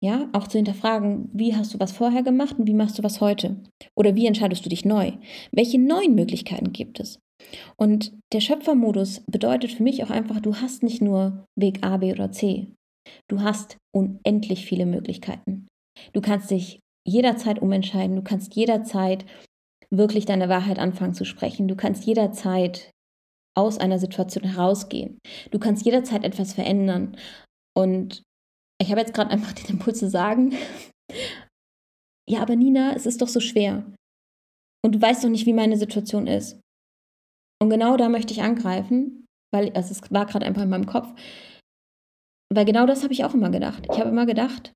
ja, 0.00 0.28
auch 0.32 0.46
zu 0.46 0.58
hinterfragen, 0.58 1.28
wie 1.32 1.56
hast 1.56 1.74
du 1.74 1.80
was 1.80 1.90
vorher 1.90 2.22
gemacht 2.22 2.56
und 2.58 2.68
wie 2.68 2.74
machst 2.74 2.98
du 2.98 3.02
was 3.02 3.20
heute? 3.20 3.56
Oder 3.96 4.14
wie 4.14 4.26
entscheidest 4.26 4.64
du 4.64 4.68
dich 4.68 4.84
neu? 4.84 5.12
Welche 5.50 5.80
neuen 5.80 6.14
Möglichkeiten 6.14 6.72
gibt 6.72 7.00
es? 7.00 7.18
Und 7.76 8.12
der 8.32 8.40
Schöpfermodus 8.40 9.22
bedeutet 9.26 9.72
für 9.72 9.82
mich 9.82 10.04
auch 10.04 10.10
einfach, 10.10 10.40
du 10.40 10.56
hast 10.56 10.82
nicht 10.82 11.02
nur 11.02 11.44
Weg 11.56 11.84
A, 11.84 11.96
B 11.96 12.12
oder 12.12 12.30
C. 12.30 12.68
Du 13.28 13.40
hast 13.40 13.76
unendlich 13.92 14.66
viele 14.66 14.86
Möglichkeiten. 14.86 15.66
Du 16.12 16.20
kannst 16.20 16.50
dich 16.50 16.78
jederzeit 17.06 17.60
umentscheiden, 17.60 18.16
du 18.16 18.22
kannst 18.22 18.54
jederzeit 18.54 19.24
wirklich 19.94 20.26
deine 20.26 20.48
Wahrheit 20.48 20.78
anfangen 20.78 21.14
zu 21.14 21.24
sprechen. 21.24 21.68
Du 21.68 21.76
kannst 21.76 22.04
jederzeit 22.04 22.90
aus 23.56 23.78
einer 23.78 23.98
Situation 23.98 24.44
herausgehen. 24.44 25.18
Du 25.50 25.58
kannst 25.58 25.84
jederzeit 25.84 26.24
etwas 26.24 26.52
verändern. 26.52 27.16
Und 27.76 28.22
ich 28.80 28.90
habe 28.90 29.00
jetzt 29.00 29.14
gerade 29.14 29.30
einfach 29.30 29.52
den 29.54 29.76
Impuls 29.76 29.98
zu 29.98 30.08
sagen, 30.08 30.54
ja, 32.28 32.40
aber 32.40 32.56
Nina, 32.56 32.94
es 32.94 33.06
ist 33.06 33.22
doch 33.22 33.28
so 33.28 33.40
schwer. 33.40 33.84
Und 34.84 34.94
du 34.94 35.00
weißt 35.00 35.24
doch 35.24 35.28
nicht, 35.28 35.46
wie 35.46 35.52
meine 35.52 35.76
Situation 35.76 36.26
ist. 36.26 36.60
Und 37.60 37.70
genau 37.70 37.96
da 37.96 38.08
möchte 38.08 38.32
ich 38.32 38.42
angreifen, 38.42 39.26
weil 39.52 39.72
also 39.72 39.90
es 39.90 40.12
war 40.12 40.26
gerade 40.26 40.46
einfach 40.46 40.62
in 40.62 40.68
meinem 40.68 40.86
Kopf. 40.86 41.12
Weil 42.54 42.64
genau 42.64 42.86
das 42.86 43.02
habe 43.02 43.12
ich 43.12 43.24
auch 43.24 43.34
immer 43.34 43.50
gedacht. 43.50 43.86
Ich 43.90 43.98
habe 43.98 44.10
immer 44.10 44.26
gedacht, 44.26 44.72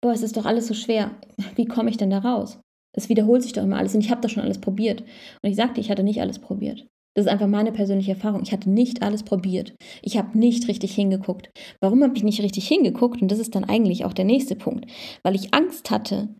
boah, 0.00 0.12
es 0.12 0.22
ist 0.22 0.36
doch 0.36 0.46
alles 0.46 0.68
so 0.68 0.74
schwer. 0.74 1.20
Wie 1.56 1.66
komme 1.66 1.90
ich 1.90 1.96
denn 1.96 2.10
da 2.10 2.18
raus? 2.18 2.60
Es 2.98 3.08
wiederholt 3.08 3.44
sich 3.44 3.52
doch 3.52 3.62
immer 3.62 3.78
alles 3.78 3.94
und 3.94 4.00
ich 4.00 4.10
habe 4.10 4.20
das 4.20 4.32
schon 4.32 4.42
alles 4.42 4.60
probiert. 4.60 5.02
Und 5.02 5.50
ich 5.50 5.54
sagte, 5.54 5.80
ich 5.80 5.88
hatte 5.88 6.02
nicht 6.02 6.20
alles 6.20 6.40
probiert. 6.40 6.84
Das 7.14 7.26
ist 7.26 7.30
einfach 7.30 7.46
meine 7.46 7.70
persönliche 7.70 8.10
Erfahrung. 8.12 8.42
Ich 8.42 8.50
hatte 8.50 8.68
nicht 8.68 9.02
alles 9.02 9.22
probiert. 9.22 9.72
Ich 10.02 10.16
habe 10.16 10.36
nicht 10.36 10.66
richtig 10.66 10.96
hingeguckt. 10.96 11.48
Warum 11.80 12.02
habe 12.02 12.16
ich 12.16 12.24
nicht 12.24 12.42
richtig 12.42 12.66
hingeguckt? 12.66 13.22
Und 13.22 13.28
das 13.30 13.38
ist 13.38 13.54
dann 13.54 13.62
eigentlich 13.62 14.04
auch 14.04 14.12
der 14.12 14.24
nächste 14.24 14.56
Punkt. 14.56 14.90
Weil 15.22 15.36
ich 15.36 15.54
Angst 15.54 15.92
hatte, 15.92 16.34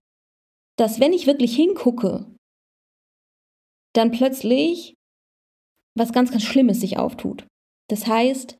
dass 0.76 0.98
wenn 0.98 1.12
ich 1.12 1.28
wirklich 1.28 1.54
hingucke, 1.54 2.26
dann 3.94 4.10
plötzlich 4.10 4.94
was 5.96 6.12
ganz, 6.12 6.32
ganz 6.32 6.42
Schlimmes 6.42 6.80
sich 6.80 6.98
auftut. 6.98 7.46
Das 7.88 8.08
heißt, 8.08 8.58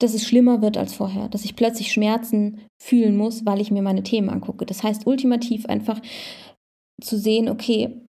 dass 0.00 0.14
es 0.14 0.26
schlimmer 0.26 0.62
wird 0.62 0.76
als 0.76 0.94
vorher, 0.94 1.28
dass 1.28 1.44
ich 1.44 1.54
plötzlich 1.54 1.92
Schmerzen 1.92 2.60
fühlen 2.82 3.16
muss, 3.16 3.46
weil 3.46 3.60
ich 3.60 3.70
mir 3.70 3.82
meine 3.82 4.02
Themen 4.02 4.30
angucke. 4.30 4.66
Das 4.66 4.82
heißt 4.82 5.06
ultimativ 5.06 5.66
einfach 5.66 6.00
zu 7.02 7.18
sehen, 7.18 7.48
okay, 7.48 8.00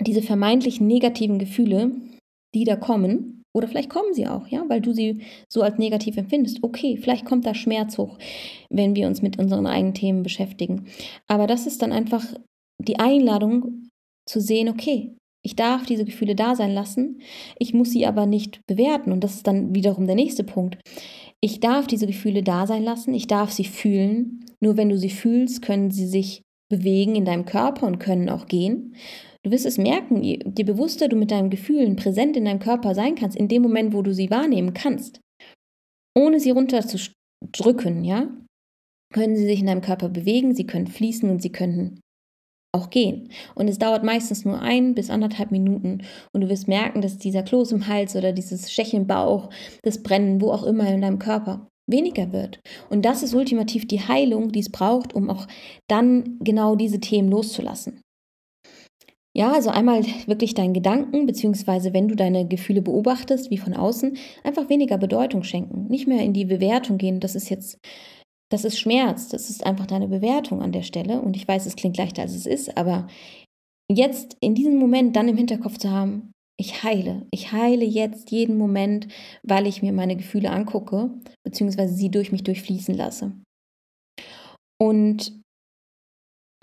diese 0.00 0.22
vermeintlichen 0.22 0.86
negativen 0.86 1.38
Gefühle, 1.38 1.92
die 2.54 2.64
da 2.64 2.76
kommen, 2.76 3.42
oder 3.54 3.68
vielleicht 3.68 3.90
kommen 3.90 4.14
sie 4.14 4.26
auch, 4.26 4.46
ja, 4.48 4.64
weil 4.68 4.80
du 4.80 4.92
sie 4.92 5.22
so 5.48 5.62
als 5.62 5.78
negativ 5.78 6.16
empfindest. 6.16 6.60
Okay, 6.62 6.96
vielleicht 6.96 7.26
kommt 7.26 7.44
da 7.46 7.54
Schmerz 7.54 7.98
hoch, 7.98 8.18
wenn 8.70 8.96
wir 8.96 9.06
uns 9.06 9.20
mit 9.20 9.38
unseren 9.38 9.66
eigenen 9.66 9.94
Themen 9.94 10.22
beschäftigen. 10.22 10.86
Aber 11.28 11.46
das 11.46 11.66
ist 11.66 11.82
dann 11.82 11.92
einfach 11.92 12.24
die 12.78 12.98
Einladung 12.98 13.88
zu 14.26 14.40
sehen, 14.40 14.68
okay, 14.68 15.14
ich 15.44 15.56
darf 15.56 15.84
diese 15.84 16.04
Gefühle 16.04 16.34
da 16.34 16.54
sein 16.54 16.72
lassen, 16.72 17.20
ich 17.58 17.74
muss 17.74 17.90
sie 17.90 18.06
aber 18.06 18.26
nicht 18.26 18.60
bewerten. 18.66 19.12
Und 19.12 19.22
das 19.22 19.34
ist 19.34 19.46
dann 19.46 19.74
wiederum 19.74 20.06
der 20.06 20.14
nächste 20.14 20.44
Punkt. 20.44 20.78
Ich 21.40 21.60
darf 21.60 21.86
diese 21.86 22.06
Gefühle 22.06 22.42
da 22.42 22.66
sein 22.66 22.84
lassen, 22.84 23.12
ich 23.12 23.26
darf 23.26 23.50
sie 23.50 23.64
fühlen. 23.64 24.46
Nur 24.60 24.76
wenn 24.76 24.88
du 24.88 24.96
sie 24.96 25.10
fühlst, 25.10 25.60
können 25.60 25.90
sie 25.90 26.06
sich 26.06 26.42
bewegen 26.72 27.14
in 27.14 27.26
deinem 27.26 27.44
Körper 27.44 27.86
und 27.86 27.98
können 27.98 28.30
auch 28.30 28.46
gehen. 28.46 28.96
Du 29.44 29.50
wirst 29.50 29.66
es 29.66 29.76
merken, 29.76 30.22
je, 30.22 30.38
bewusster 30.38 31.08
du 31.08 31.16
mit 31.16 31.30
deinen 31.30 31.50
Gefühlen 31.50 31.96
präsent 31.96 32.36
in 32.36 32.46
deinem 32.46 32.60
Körper 32.60 32.94
sein 32.94 33.14
kannst, 33.14 33.36
in 33.36 33.48
dem 33.48 33.62
Moment, 33.62 33.92
wo 33.92 34.00
du 34.00 34.14
sie 34.14 34.30
wahrnehmen 34.30 34.72
kannst, 34.72 35.20
ohne 36.16 36.40
sie 36.40 36.50
runterzudrücken, 36.50 38.04
ja, 38.04 38.30
können 39.12 39.36
sie 39.36 39.44
sich 39.44 39.60
in 39.60 39.66
deinem 39.66 39.82
Körper 39.82 40.08
bewegen, 40.08 40.54
sie 40.54 40.66
können 40.66 40.86
fließen 40.86 41.28
und 41.28 41.42
sie 41.42 41.52
können 41.52 42.00
auch 42.74 42.88
gehen. 42.88 43.28
Und 43.54 43.68
es 43.68 43.78
dauert 43.78 44.02
meistens 44.02 44.46
nur 44.46 44.62
ein 44.62 44.94
bis 44.94 45.10
anderthalb 45.10 45.50
Minuten 45.50 46.04
und 46.32 46.40
du 46.40 46.48
wirst 46.48 46.68
merken, 46.68 47.02
dass 47.02 47.18
dieser 47.18 47.42
Kloß 47.42 47.72
im 47.72 47.86
Hals 47.86 48.16
oder 48.16 48.32
dieses 48.32 48.72
Stechen 48.72 49.02
im 49.02 49.06
Bauch, 49.06 49.50
das 49.82 50.02
Brennen, 50.02 50.40
wo 50.40 50.50
auch 50.50 50.62
immer 50.62 50.88
in 50.88 51.02
deinem 51.02 51.18
Körper, 51.18 51.68
weniger 51.92 52.32
wird. 52.32 52.58
Und 52.90 53.04
das 53.04 53.22
ist 53.22 53.34
ultimativ 53.34 53.86
die 53.86 54.00
Heilung, 54.00 54.50
die 54.50 54.60
es 54.60 54.72
braucht, 54.72 55.14
um 55.14 55.30
auch 55.30 55.46
dann 55.88 56.38
genau 56.40 56.74
diese 56.74 56.98
Themen 56.98 57.30
loszulassen. 57.30 58.00
Ja, 59.34 59.52
also 59.52 59.70
einmal 59.70 60.04
wirklich 60.26 60.52
deinen 60.52 60.74
Gedanken, 60.74 61.24
beziehungsweise 61.24 61.94
wenn 61.94 62.08
du 62.08 62.16
deine 62.16 62.46
Gefühle 62.46 62.82
beobachtest, 62.82 63.50
wie 63.50 63.56
von 63.56 63.72
außen, 63.72 64.18
einfach 64.44 64.68
weniger 64.68 64.98
Bedeutung 64.98 65.42
schenken. 65.42 65.86
Nicht 65.88 66.06
mehr 66.06 66.22
in 66.22 66.34
die 66.34 66.44
Bewertung 66.44 66.98
gehen, 66.98 67.18
das 67.18 67.34
ist 67.34 67.48
jetzt, 67.48 67.78
das 68.50 68.66
ist 68.66 68.78
Schmerz, 68.78 69.28
das 69.28 69.48
ist 69.48 69.64
einfach 69.64 69.86
deine 69.86 70.08
Bewertung 70.08 70.60
an 70.60 70.72
der 70.72 70.82
Stelle. 70.82 71.22
Und 71.22 71.34
ich 71.34 71.48
weiß, 71.48 71.64
es 71.64 71.76
klingt 71.76 71.96
leichter, 71.96 72.22
als 72.22 72.34
es 72.34 72.44
ist, 72.44 72.76
aber 72.76 73.06
jetzt 73.90 74.36
in 74.40 74.54
diesem 74.54 74.76
Moment 74.76 75.16
dann 75.16 75.28
im 75.28 75.38
Hinterkopf 75.38 75.78
zu 75.78 75.90
haben, 75.90 76.32
ich 76.62 76.84
heile. 76.84 77.26
Ich 77.32 77.52
heile 77.52 77.84
jetzt 77.84 78.30
jeden 78.30 78.56
Moment, 78.56 79.08
weil 79.42 79.66
ich 79.66 79.82
mir 79.82 79.92
meine 79.92 80.16
Gefühle 80.16 80.50
angucke, 80.50 81.10
beziehungsweise 81.44 81.94
sie 81.94 82.10
durch 82.10 82.32
mich 82.32 82.44
durchfließen 82.44 82.94
lasse. 82.94 83.32
Und 84.80 85.40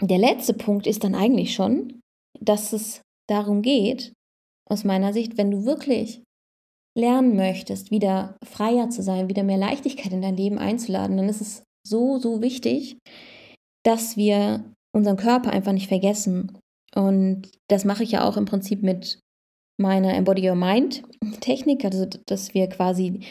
der 0.02 0.18
letzte 0.18 0.54
Punkt 0.54 0.88
ist 0.88 1.04
dann 1.04 1.16
eigentlich 1.16 1.54
schon, 1.54 2.00
dass 2.40 2.74
es 2.74 3.02
darum 3.30 3.62
geht, 3.62 4.14
aus 4.70 4.84
meiner 4.84 5.14
Sicht, 5.14 5.38
wenn 5.38 5.52
du 5.52 5.66
wirklich 5.66 6.24
lernen 6.98 7.36
möchtest, 7.36 7.92
wieder 7.92 8.38
freier 8.44 8.90
zu 8.90 9.04
sein, 9.04 9.30
wieder 9.30 9.44
mehr 9.44 9.58
Leichtigkeit 9.58 10.14
in 10.14 10.22
dein 10.22 10.38
Leben 10.38 10.58
einzuladen, 10.58 11.18
dann 11.18 11.30
ist 11.30 11.42
es 11.42 11.64
so, 11.86 12.20
so 12.20 12.42
wichtig, 12.42 12.98
dass 13.84 14.16
wir 14.16 14.64
unseren 14.96 15.18
Körper 15.18 15.52
einfach 15.52 15.74
nicht 15.74 15.88
vergessen. 15.88 16.58
Und 16.96 17.52
das 17.70 17.86
mache 17.86 18.04
ich 18.04 18.12
ja 18.12 18.28
auch 18.28 18.38
im 18.38 18.46
Prinzip 18.46 18.82
mit 18.82 19.20
meiner 19.80 20.14
Embody 20.14 20.48
Your 20.48 20.56
Mind 20.56 21.04
Technik, 21.42 21.86
also 21.86 22.06
dass 22.26 22.54
wir 22.54 22.68
quasi 22.68 23.22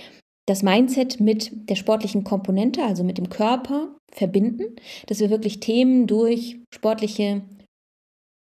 das 0.47 0.63
Mindset 0.63 1.21
mit 1.21 1.69
der 1.69 1.77
sportlichen 1.77 2.25
Komponente, 2.25 2.83
also 2.83 3.05
mit 3.05 3.19
dem 3.19 3.29
Körper 3.29 3.95
verbinden, 4.11 4.77
dass 5.07 5.21
wir 5.21 5.31
wirklich 5.31 5.61
Themen 5.61 6.07
durch 6.07 6.59
sportliche 6.75 7.43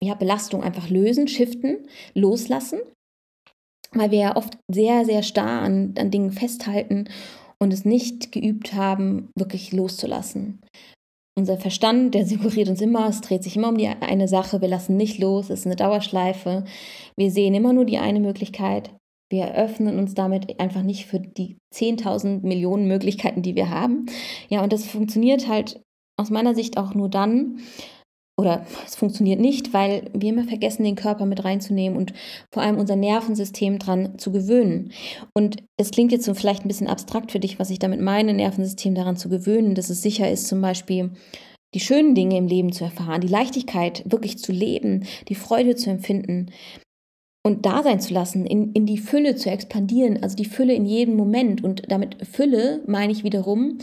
ja, 0.02 0.14
Belastung 0.14 0.62
einfach 0.62 0.88
lösen, 0.88 1.28
shiften, 1.28 1.86
loslassen, 2.14 2.80
weil 3.92 4.10
wir 4.10 4.18
ja 4.18 4.36
oft 4.36 4.56
sehr, 4.72 5.04
sehr 5.04 5.22
starr 5.22 5.60
an, 5.60 5.94
an 5.98 6.10
Dingen 6.10 6.32
festhalten 6.32 7.08
und 7.58 7.72
es 7.72 7.84
nicht 7.84 8.32
geübt 8.32 8.72
haben, 8.72 9.30
wirklich 9.36 9.72
loszulassen. 9.72 10.62
Unser 11.38 11.58
Verstand, 11.58 12.14
der 12.14 12.26
suggeriert 12.26 12.68
uns 12.68 12.80
immer, 12.80 13.08
es 13.08 13.20
dreht 13.20 13.42
sich 13.42 13.56
immer 13.56 13.68
um 13.68 13.78
die 13.78 13.88
eine 13.88 14.28
Sache, 14.28 14.60
wir 14.60 14.68
lassen 14.68 14.96
nicht 14.96 15.18
los, 15.18 15.48
es 15.48 15.60
ist 15.60 15.66
eine 15.66 15.76
Dauerschleife. 15.76 16.64
Wir 17.16 17.30
sehen 17.30 17.54
immer 17.54 17.72
nur 17.72 17.84
die 17.84 17.98
eine 17.98 18.20
Möglichkeit. 18.20 18.90
Wir 19.30 19.44
eröffnen 19.44 19.98
uns 19.98 20.14
damit 20.14 20.58
einfach 20.58 20.82
nicht 20.82 21.06
für 21.06 21.20
die 21.20 21.56
10.000 21.72 22.44
Millionen 22.44 22.88
Möglichkeiten, 22.88 23.42
die 23.42 23.54
wir 23.54 23.70
haben. 23.70 24.06
Ja, 24.48 24.62
und 24.62 24.72
das 24.72 24.84
funktioniert 24.84 25.46
halt 25.48 25.80
aus 26.16 26.30
meiner 26.30 26.54
Sicht 26.54 26.76
auch 26.76 26.94
nur 26.94 27.08
dann, 27.08 27.60
oder 28.40 28.64
es 28.86 28.96
funktioniert 28.96 29.38
nicht, 29.38 29.72
weil 29.72 30.10
wir 30.14 30.30
immer 30.30 30.44
vergessen, 30.44 30.82
den 30.82 30.96
Körper 30.96 31.26
mit 31.26 31.44
reinzunehmen 31.44 31.96
und 31.96 32.12
vor 32.52 32.62
allem 32.62 32.78
unser 32.78 32.96
Nervensystem 32.96 33.78
dran 33.78 34.18
zu 34.18 34.32
gewöhnen. 34.32 34.92
Und 35.34 35.62
es 35.76 35.90
klingt 35.90 36.10
jetzt 36.10 36.24
so 36.24 36.34
vielleicht 36.34 36.64
ein 36.64 36.68
bisschen 36.68 36.88
abstrakt 36.88 37.30
für 37.30 37.40
dich, 37.40 37.58
was 37.58 37.70
ich 37.70 37.78
damit 37.78 38.00
meine, 38.00 38.32
Nervensystem 38.32 38.94
daran 38.94 39.16
zu 39.16 39.28
gewöhnen, 39.28 39.74
dass 39.74 39.90
es 39.90 40.02
sicher 40.02 40.30
ist, 40.30 40.48
zum 40.48 40.60
Beispiel 40.60 41.10
die 41.74 41.80
schönen 41.80 42.14
Dinge 42.14 42.36
im 42.36 42.46
Leben 42.46 42.72
zu 42.72 42.84
erfahren, 42.84 43.20
die 43.20 43.28
Leichtigkeit 43.28 44.02
wirklich 44.04 44.38
zu 44.38 44.50
leben, 44.52 45.04
die 45.28 45.36
Freude 45.36 45.76
zu 45.76 45.90
empfinden 45.90 46.50
und 47.42 47.64
da 47.64 47.82
sein 47.82 48.00
zu 48.00 48.12
lassen, 48.12 48.44
in, 48.46 48.72
in 48.72 48.86
die 48.86 48.98
Fülle 48.98 49.36
zu 49.36 49.50
expandieren, 49.50 50.22
also 50.22 50.36
die 50.36 50.44
Fülle 50.44 50.74
in 50.74 50.84
jedem 50.84 51.16
Moment. 51.16 51.64
Und 51.64 51.90
damit 51.90 52.26
Fülle 52.26 52.82
meine 52.86 53.12
ich 53.12 53.24
wiederum, 53.24 53.78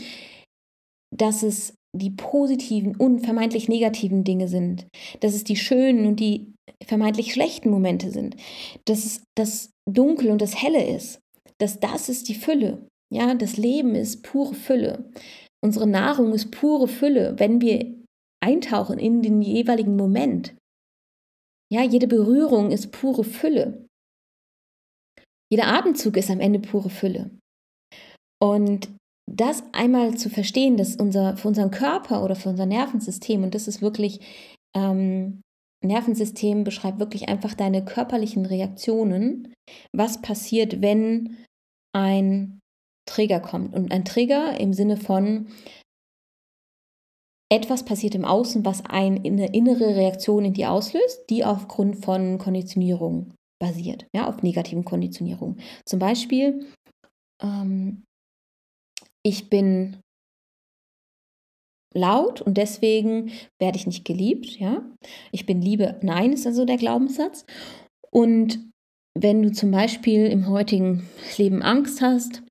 dass 1.10 1.42
es 1.42 1.74
die 1.98 2.10
positiven 2.10 2.96
und 2.96 3.20
vermeintlich 3.20 3.68
negativen 3.68 4.24
Dinge 4.24 4.48
sind, 4.48 4.86
dass 5.20 5.34
es 5.34 5.44
die 5.44 5.56
schönen 5.56 6.06
und 6.06 6.20
die 6.20 6.54
vermeintlich 6.84 7.32
schlechten 7.32 7.70
Momente 7.70 8.10
sind, 8.10 8.36
dass 8.84 9.04
es 9.04 9.22
das 9.36 9.70
Dunkel 9.90 10.30
und 10.30 10.40
das 10.40 10.62
Helle 10.62 10.84
ist, 10.84 11.20
dass 11.58 11.80
das 11.80 12.08
ist 12.08 12.28
die 12.28 12.34
Fülle. 12.34 12.86
Ja, 13.12 13.34
das 13.34 13.56
Leben 13.56 13.94
ist 13.94 14.22
pure 14.22 14.54
Fülle. 14.54 15.10
Unsere 15.64 15.86
Nahrung 15.86 16.32
ist 16.32 16.50
pure 16.50 16.88
Fülle, 16.88 17.34
wenn 17.38 17.60
wir 17.60 17.94
eintauchen 18.40 18.98
in 18.98 19.22
den 19.22 19.42
jeweiligen 19.42 19.96
Moment. 19.96 20.54
Ja, 21.72 21.82
jede 21.82 22.06
Berührung 22.06 22.70
ist 22.70 22.92
pure 22.92 23.24
Fülle. 23.24 23.86
Jeder 25.50 25.68
Atemzug 25.68 26.16
ist 26.16 26.30
am 26.30 26.40
Ende 26.40 26.60
pure 26.60 26.90
Fülle. 26.90 27.30
Und 28.40 28.88
das 29.34 29.62
einmal 29.72 30.16
zu 30.16 30.30
verstehen, 30.30 30.76
dass 30.76 30.96
unser, 30.96 31.36
für 31.36 31.48
unseren 31.48 31.70
Körper 31.70 32.24
oder 32.24 32.36
für 32.36 32.48
unser 32.48 32.66
Nervensystem, 32.66 33.42
und 33.42 33.54
das 33.54 33.68
ist 33.68 33.82
wirklich, 33.82 34.20
ähm, 34.74 35.42
Nervensystem 35.84 36.64
beschreibt 36.64 36.98
wirklich 36.98 37.28
einfach 37.28 37.54
deine 37.54 37.84
körperlichen 37.84 38.46
Reaktionen, 38.46 39.54
was 39.92 40.20
passiert, 40.20 40.82
wenn 40.82 41.36
ein 41.94 42.60
Trigger 43.06 43.40
kommt. 43.40 43.74
Und 43.74 43.92
ein 43.92 44.04
Trigger 44.04 44.58
im 44.58 44.72
Sinne 44.72 44.96
von 44.96 45.48
etwas 47.50 47.84
passiert 47.84 48.14
im 48.14 48.24
Außen, 48.24 48.64
was 48.64 48.84
eine 48.84 49.24
innere 49.24 49.96
Reaktion 49.96 50.44
in 50.44 50.52
dir 50.52 50.70
auslöst, 50.70 51.30
die 51.30 51.44
aufgrund 51.44 52.04
von 52.04 52.38
Konditionierung 52.38 53.32
basiert, 53.58 54.06
ja, 54.14 54.28
auf 54.28 54.42
negativen 54.42 54.84
Konditionierungen. 54.84 55.60
Zum 55.86 55.98
Beispiel, 55.98 56.66
ähm, 57.42 58.04
ich 59.28 59.50
bin 59.50 59.98
laut 61.94 62.40
und 62.40 62.56
deswegen 62.56 63.30
werde 63.58 63.76
ich 63.76 63.86
nicht 63.86 64.04
geliebt, 64.04 64.58
ja. 64.58 64.82
Ich 65.32 65.44
bin 65.44 65.60
Liebe, 65.60 65.98
nein, 66.02 66.32
ist 66.32 66.46
also 66.46 66.64
der 66.64 66.78
Glaubenssatz. 66.78 67.44
Und 68.10 68.58
wenn 69.14 69.42
du 69.42 69.52
zum 69.52 69.70
Beispiel 69.70 70.26
im 70.26 70.48
heutigen 70.48 71.08
Leben 71.36 71.62
Angst 71.62 72.00
hast 72.00 72.42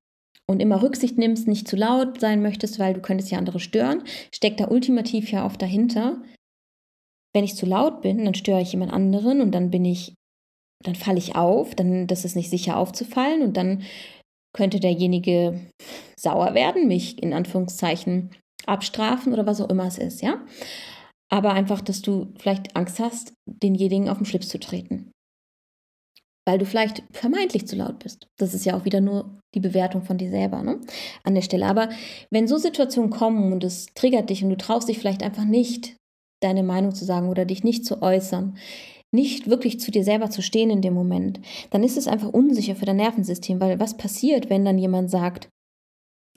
und 0.46 0.60
immer 0.60 0.82
Rücksicht 0.82 1.18
nimmst, 1.18 1.48
nicht 1.48 1.66
zu 1.66 1.76
laut 1.76 2.20
sein 2.20 2.42
möchtest, 2.42 2.78
weil 2.78 2.94
du 2.94 3.00
könntest 3.00 3.30
ja 3.30 3.38
andere 3.38 3.58
stören, 3.58 4.02
steckt 4.32 4.60
da 4.60 4.68
ultimativ 4.68 5.30
ja 5.30 5.44
oft 5.44 5.60
dahinter. 5.60 6.22
Wenn 7.34 7.44
ich 7.44 7.56
zu 7.56 7.66
laut 7.66 8.02
bin, 8.02 8.24
dann 8.24 8.34
störe 8.34 8.62
ich 8.62 8.72
jemand 8.72 8.92
anderen 8.92 9.40
und 9.40 9.52
dann 9.52 9.70
bin 9.70 9.84
ich, 9.84 10.14
dann 10.84 10.94
falle 10.94 11.18
ich 11.18 11.34
auf, 11.36 11.74
dann 11.74 12.06
das 12.06 12.24
ist 12.24 12.36
nicht 12.36 12.50
sicher 12.50 12.76
aufzufallen 12.76 13.42
und 13.42 13.56
dann 13.56 13.82
könnte 14.54 14.80
derjenige 14.80 15.60
sauer 16.18 16.54
werden, 16.54 16.88
mich 16.88 17.22
in 17.22 17.32
Anführungszeichen 17.32 18.30
abstrafen 18.66 19.32
oder 19.32 19.46
was 19.46 19.60
auch 19.60 19.70
immer 19.70 19.86
es 19.86 19.98
ist, 19.98 20.22
ja. 20.22 20.44
Aber 21.30 21.52
einfach, 21.52 21.80
dass 21.80 22.00
du 22.00 22.32
vielleicht 22.38 22.74
Angst 22.76 22.98
hast, 23.00 23.34
denjenigen 23.46 24.08
auf 24.08 24.18
den 24.18 24.26
Schlips 24.26 24.48
zu 24.48 24.58
treten 24.58 25.12
weil 26.48 26.56
du 26.56 26.64
vielleicht 26.64 27.02
vermeintlich 27.12 27.68
zu 27.68 27.76
laut 27.76 27.98
bist. 27.98 28.26
Das 28.38 28.54
ist 28.54 28.64
ja 28.64 28.74
auch 28.74 28.86
wieder 28.86 29.02
nur 29.02 29.38
die 29.54 29.60
Bewertung 29.60 30.00
von 30.00 30.16
dir 30.16 30.30
selber 30.30 30.62
ne? 30.62 30.80
an 31.22 31.34
der 31.34 31.42
Stelle. 31.42 31.66
Aber 31.66 31.90
wenn 32.30 32.48
so 32.48 32.56
Situationen 32.56 33.10
kommen 33.10 33.52
und 33.52 33.64
es 33.64 33.84
triggert 33.94 34.30
dich 34.30 34.42
und 34.42 34.48
du 34.48 34.56
traust 34.56 34.88
dich 34.88 34.98
vielleicht 34.98 35.22
einfach 35.22 35.44
nicht, 35.44 35.96
deine 36.42 36.62
Meinung 36.62 36.94
zu 36.94 37.04
sagen 37.04 37.28
oder 37.28 37.44
dich 37.44 37.64
nicht 37.64 37.84
zu 37.84 38.00
äußern, 38.00 38.56
nicht 39.14 39.48
wirklich 39.48 39.80
zu 39.80 39.90
dir 39.90 40.04
selber 40.04 40.30
zu 40.30 40.42
stehen 40.42 40.70
in 40.70 40.82
dem 40.82 40.94
Moment, 40.94 41.40
dann 41.70 41.82
ist 41.82 41.96
es 41.96 42.08
einfach 42.08 42.28
unsicher 42.28 42.76
für 42.76 42.84
dein 42.84 42.96
Nervensystem, 42.96 43.60
weil 43.60 43.80
was 43.80 43.96
passiert, 43.96 44.50
wenn 44.50 44.64
dann 44.64 44.78
jemand 44.78 45.10
sagt, 45.10 45.48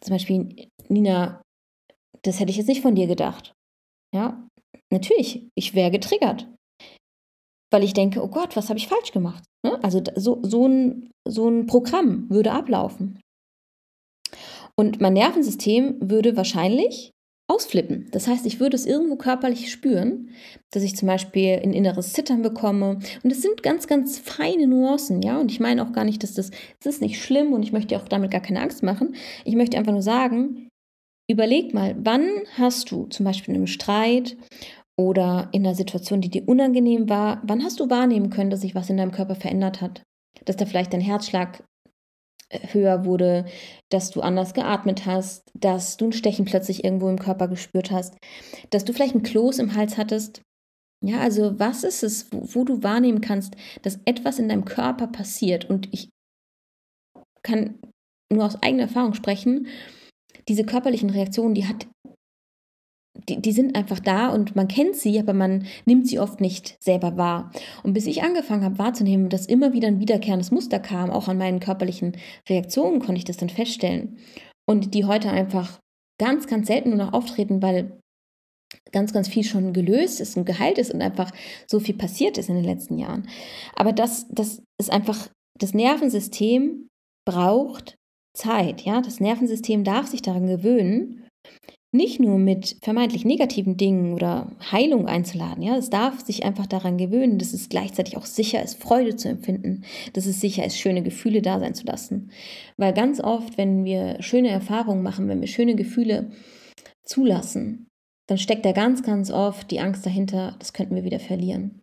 zum 0.02 0.16
Beispiel, 0.16 0.68
Nina, 0.88 1.42
das 2.24 2.40
hätte 2.40 2.52
ich 2.52 2.58
jetzt 2.58 2.68
nicht 2.68 2.82
von 2.82 2.96
dir 2.96 3.08
gedacht. 3.08 3.54
Ja, 4.16 4.48
natürlich, 4.92 5.48
ich 5.56 5.74
wäre 5.76 5.92
getriggert 5.92 6.48
weil 7.72 7.84
ich 7.84 7.94
denke, 7.94 8.22
oh 8.22 8.28
Gott, 8.28 8.56
was 8.56 8.70
habe 8.70 8.78
ich 8.78 8.88
falsch 8.88 9.12
gemacht? 9.12 9.44
Ne? 9.66 9.82
Also 9.84 10.04
so, 10.16 10.40
so, 10.44 10.68
ein, 10.68 11.10
so 11.28 11.50
ein 11.50 11.66
Programm 11.66 12.30
würde 12.30 12.52
ablaufen. 12.52 13.20
Und 14.76 15.02
mein 15.02 15.14
Nervensystem 15.14 15.98
würde 16.02 16.38
wahrscheinlich 16.38 17.12
ausflippen. 17.52 18.08
Das 18.12 18.28
heißt, 18.28 18.46
ich 18.46 18.60
würde 18.60 18.76
es 18.76 18.86
irgendwo 18.86 19.18
körperlich 19.18 19.72
spüren, 19.72 20.30
dass 20.72 20.84
ich 20.84 20.96
zum 20.96 21.08
Beispiel 21.08 21.60
ein 21.62 21.74
inneres 21.74 22.14
Zittern 22.14 22.42
bekomme. 22.42 23.00
Und 23.24 23.32
es 23.32 23.42
sind 23.42 23.62
ganz, 23.62 23.88
ganz 23.88 24.20
feine 24.20 24.68
Nuancen, 24.68 25.22
ja. 25.22 25.38
Und 25.38 25.52
ich 25.52 25.60
meine 25.60 25.84
auch 25.84 25.92
gar 25.92 26.06
nicht, 26.06 26.24
dass 26.24 26.34
das, 26.34 26.52
das 26.82 26.96
ist 26.96 27.02
nicht 27.02 27.22
schlimm 27.22 27.52
und 27.52 27.64
ich 27.64 27.74
möchte 27.74 27.98
auch 27.98 28.08
damit 28.08 28.32
gar 28.32 28.42
keine 28.42 28.62
Angst 28.62 28.84
machen. 28.84 29.16
Ich 29.44 29.56
möchte 29.56 29.78
einfach 29.78 29.92
nur 29.92 30.02
sagen, 30.02 30.70
überleg 31.30 31.74
mal, 31.74 31.96
wann 32.00 32.30
hast 32.58 32.90
du 32.90 33.08
zum 33.08 33.26
Beispiel 33.26 33.54
in 33.54 33.62
einem 33.62 33.68
Streit 33.68 34.38
oder 34.98 35.50
in 35.52 35.66
einer 35.66 35.76
Situation, 35.76 36.22
die 36.22 36.30
dir 36.30 36.48
unangenehm 36.48 37.10
war, 37.10 37.42
wann 37.44 37.64
hast 37.64 37.82
du 37.82 37.90
wahrnehmen 37.90 38.30
können, 38.30 38.50
dass 38.50 38.62
sich 38.62 38.76
was 38.76 38.90
in 38.90 38.98
deinem 38.98 39.12
Körper 39.12 39.36
verändert 39.36 39.82
hat? 39.82 40.04
Dass 40.46 40.56
da 40.56 40.66
vielleicht 40.66 40.94
dein 40.94 41.02
Herzschlag 41.02 41.64
höher 42.72 43.06
wurde, 43.06 43.46
dass 43.90 44.12
du 44.12 44.22
anders 44.22 44.54
geatmet 44.54 45.06
hast, 45.06 45.52
dass 45.54 45.98
du 45.98 46.06
ein 46.06 46.14
Stechen 46.14 46.46
plötzlich 46.46 46.84
irgendwo 46.84 47.10
im 47.10 47.20
Körper 47.20 47.48
gespürt 47.48 47.92
hast, 47.92 48.18
dass 48.70 48.86
du 48.86 48.94
vielleicht 48.94 49.16
ein 49.16 49.24
Kloß 49.24 49.60
im 49.60 49.76
Hals 49.76 49.98
hattest. 49.98 50.42
Ja, 51.04 51.20
also 51.20 51.60
was 51.60 51.84
ist 51.84 52.04
es, 52.04 52.32
wo, 52.32 52.42
wo 52.54 52.64
du 52.64 52.84
wahrnehmen 52.84 53.22
kannst, 53.22 53.56
dass 53.82 54.00
etwas 54.06 54.40
in 54.40 54.50
deinem 54.50 54.66
Körper 54.66 55.08
passiert? 55.08 55.66
Und 55.66 55.90
ich 55.92 56.10
kann 57.44 57.80
nur 58.32 58.46
aus 58.46 58.62
eigener 58.62 58.84
Erfahrung 58.84 59.14
sprechen, 59.14 59.68
diese 60.48 60.64
körperlichen 60.64 61.10
Reaktionen, 61.10 61.54
die 61.54 61.68
hat 61.68 61.88
die, 63.30 63.42
die 63.42 63.52
sind 63.52 63.76
einfach 63.76 64.00
da 64.00 64.30
und 64.30 64.56
man 64.56 64.68
kennt 64.68 64.96
sie, 64.96 65.20
aber 65.20 65.34
man 65.34 65.66
nimmt 65.86 66.08
sie 66.08 66.20
oft 66.20 66.42
nicht 66.42 66.78
selber 66.82 67.18
wahr. 67.18 67.52
Und 67.84 67.94
bis 67.94 68.08
ich 68.08 68.24
angefangen 68.24 68.64
habe 68.64 68.80
wahrzunehmen, 68.80 69.30
dass 69.30 69.46
immer 69.46 69.74
wieder 69.74 69.88
ein 69.88 70.00
wiederkehrendes 70.00 70.52
Muster 70.52 70.80
kam, 70.80 71.10
auch 71.10 71.28
an 71.28 71.38
meinen 71.38 71.60
körperlichen 71.60 72.18
Reaktionen 72.50 73.00
konnte 73.00 73.18
ich 73.20 73.26
das 73.26 73.38
dann 73.38 73.50
feststellen. 73.50 74.18
Und 74.68 74.94
die 74.94 75.06
heute 75.06 75.30
einfach 75.30 75.80
ganz, 76.20 76.48
ganz 76.48 76.68
selten 76.68 76.90
nur 76.90 77.00
noch 77.00 77.14
auftreten, 77.14 77.62
weil 77.62 78.00
ganz, 78.92 79.14
ganz 79.14 79.28
viel 79.28 79.44
schon 79.44 79.74
gelöst 79.74 80.22
ist 80.22 80.38
und 80.38 80.46
geheilt 80.46 80.78
ist 80.78 80.94
und 80.94 81.02
einfach 81.02 81.32
so 81.68 81.80
viel 81.80 81.96
passiert 81.96 82.38
ist 82.38 82.50
in 82.50 82.56
den 82.56 82.64
letzten 82.64 82.98
Jahren. 82.98 83.28
Aber 83.76 83.92
das, 83.94 84.28
das 84.30 84.62
ist 84.80 84.92
einfach, 84.92 85.30
das 85.60 85.74
Nervensystem 85.74 86.88
braucht 87.26 87.96
Zeit, 88.34 88.82
ja. 88.82 89.02
Das 89.02 89.20
Nervensystem 89.20 89.84
darf 89.84 90.08
sich 90.08 90.22
daran 90.22 90.48
gewöhnen, 90.48 91.21
nicht 91.94 92.22
nur 92.22 92.38
mit 92.38 92.78
vermeintlich 92.82 93.26
negativen 93.26 93.76
Dingen 93.76 94.14
oder 94.14 94.56
Heilung 94.72 95.08
einzuladen. 95.08 95.62
Ja, 95.62 95.76
es 95.76 95.90
darf 95.90 96.26
sich 96.26 96.46
einfach 96.46 96.66
daran 96.66 96.98
gewöhnen, 96.98 97.38
dass 97.38 97.54
es 97.54 97.68
gleichzeitig 97.68 98.16
auch 98.16 98.26
sicher 98.26 98.64
ist, 98.64 98.82
Freude 98.82 99.18
zu 99.18 99.28
empfinden, 99.28 99.84
dass 100.14 100.26
es 100.26 100.40
sicher 100.40 100.66
ist, 100.66 100.78
schöne 100.78 101.04
Gefühle 101.04 101.42
da 101.42 101.60
sein 101.60 101.76
zu 101.76 101.86
lassen. 101.86 102.32
Weil 102.78 102.94
ganz 102.94 103.20
oft, 103.20 103.58
wenn 103.58 103.84
wir 103.84 104.22
schöne 104.22 104.50
Erfahrungen 104.50 105.04
machen, 105.04 105.28
wenn 105.28 105.42
wir 105.42 105.48
schöne 105.48 105.76
Gefühle 105.76 106.32
zulassen, 107.04 107.88
dann 108.28 108.38
steckt 108.38 108.66
da 108.66 108.72
ganz, 108.72 109.04
ganz 109.04 109.30
oft 109.30 109.70
die 109.70 109.82
Angst 109.82 110.06
dahinter, 110.06 110.56
das 110.60 110.72
könnten 110.72 110.96
wir 110.96 111.04
wieder 111.04 111.20
verlieren. 111.20 111.82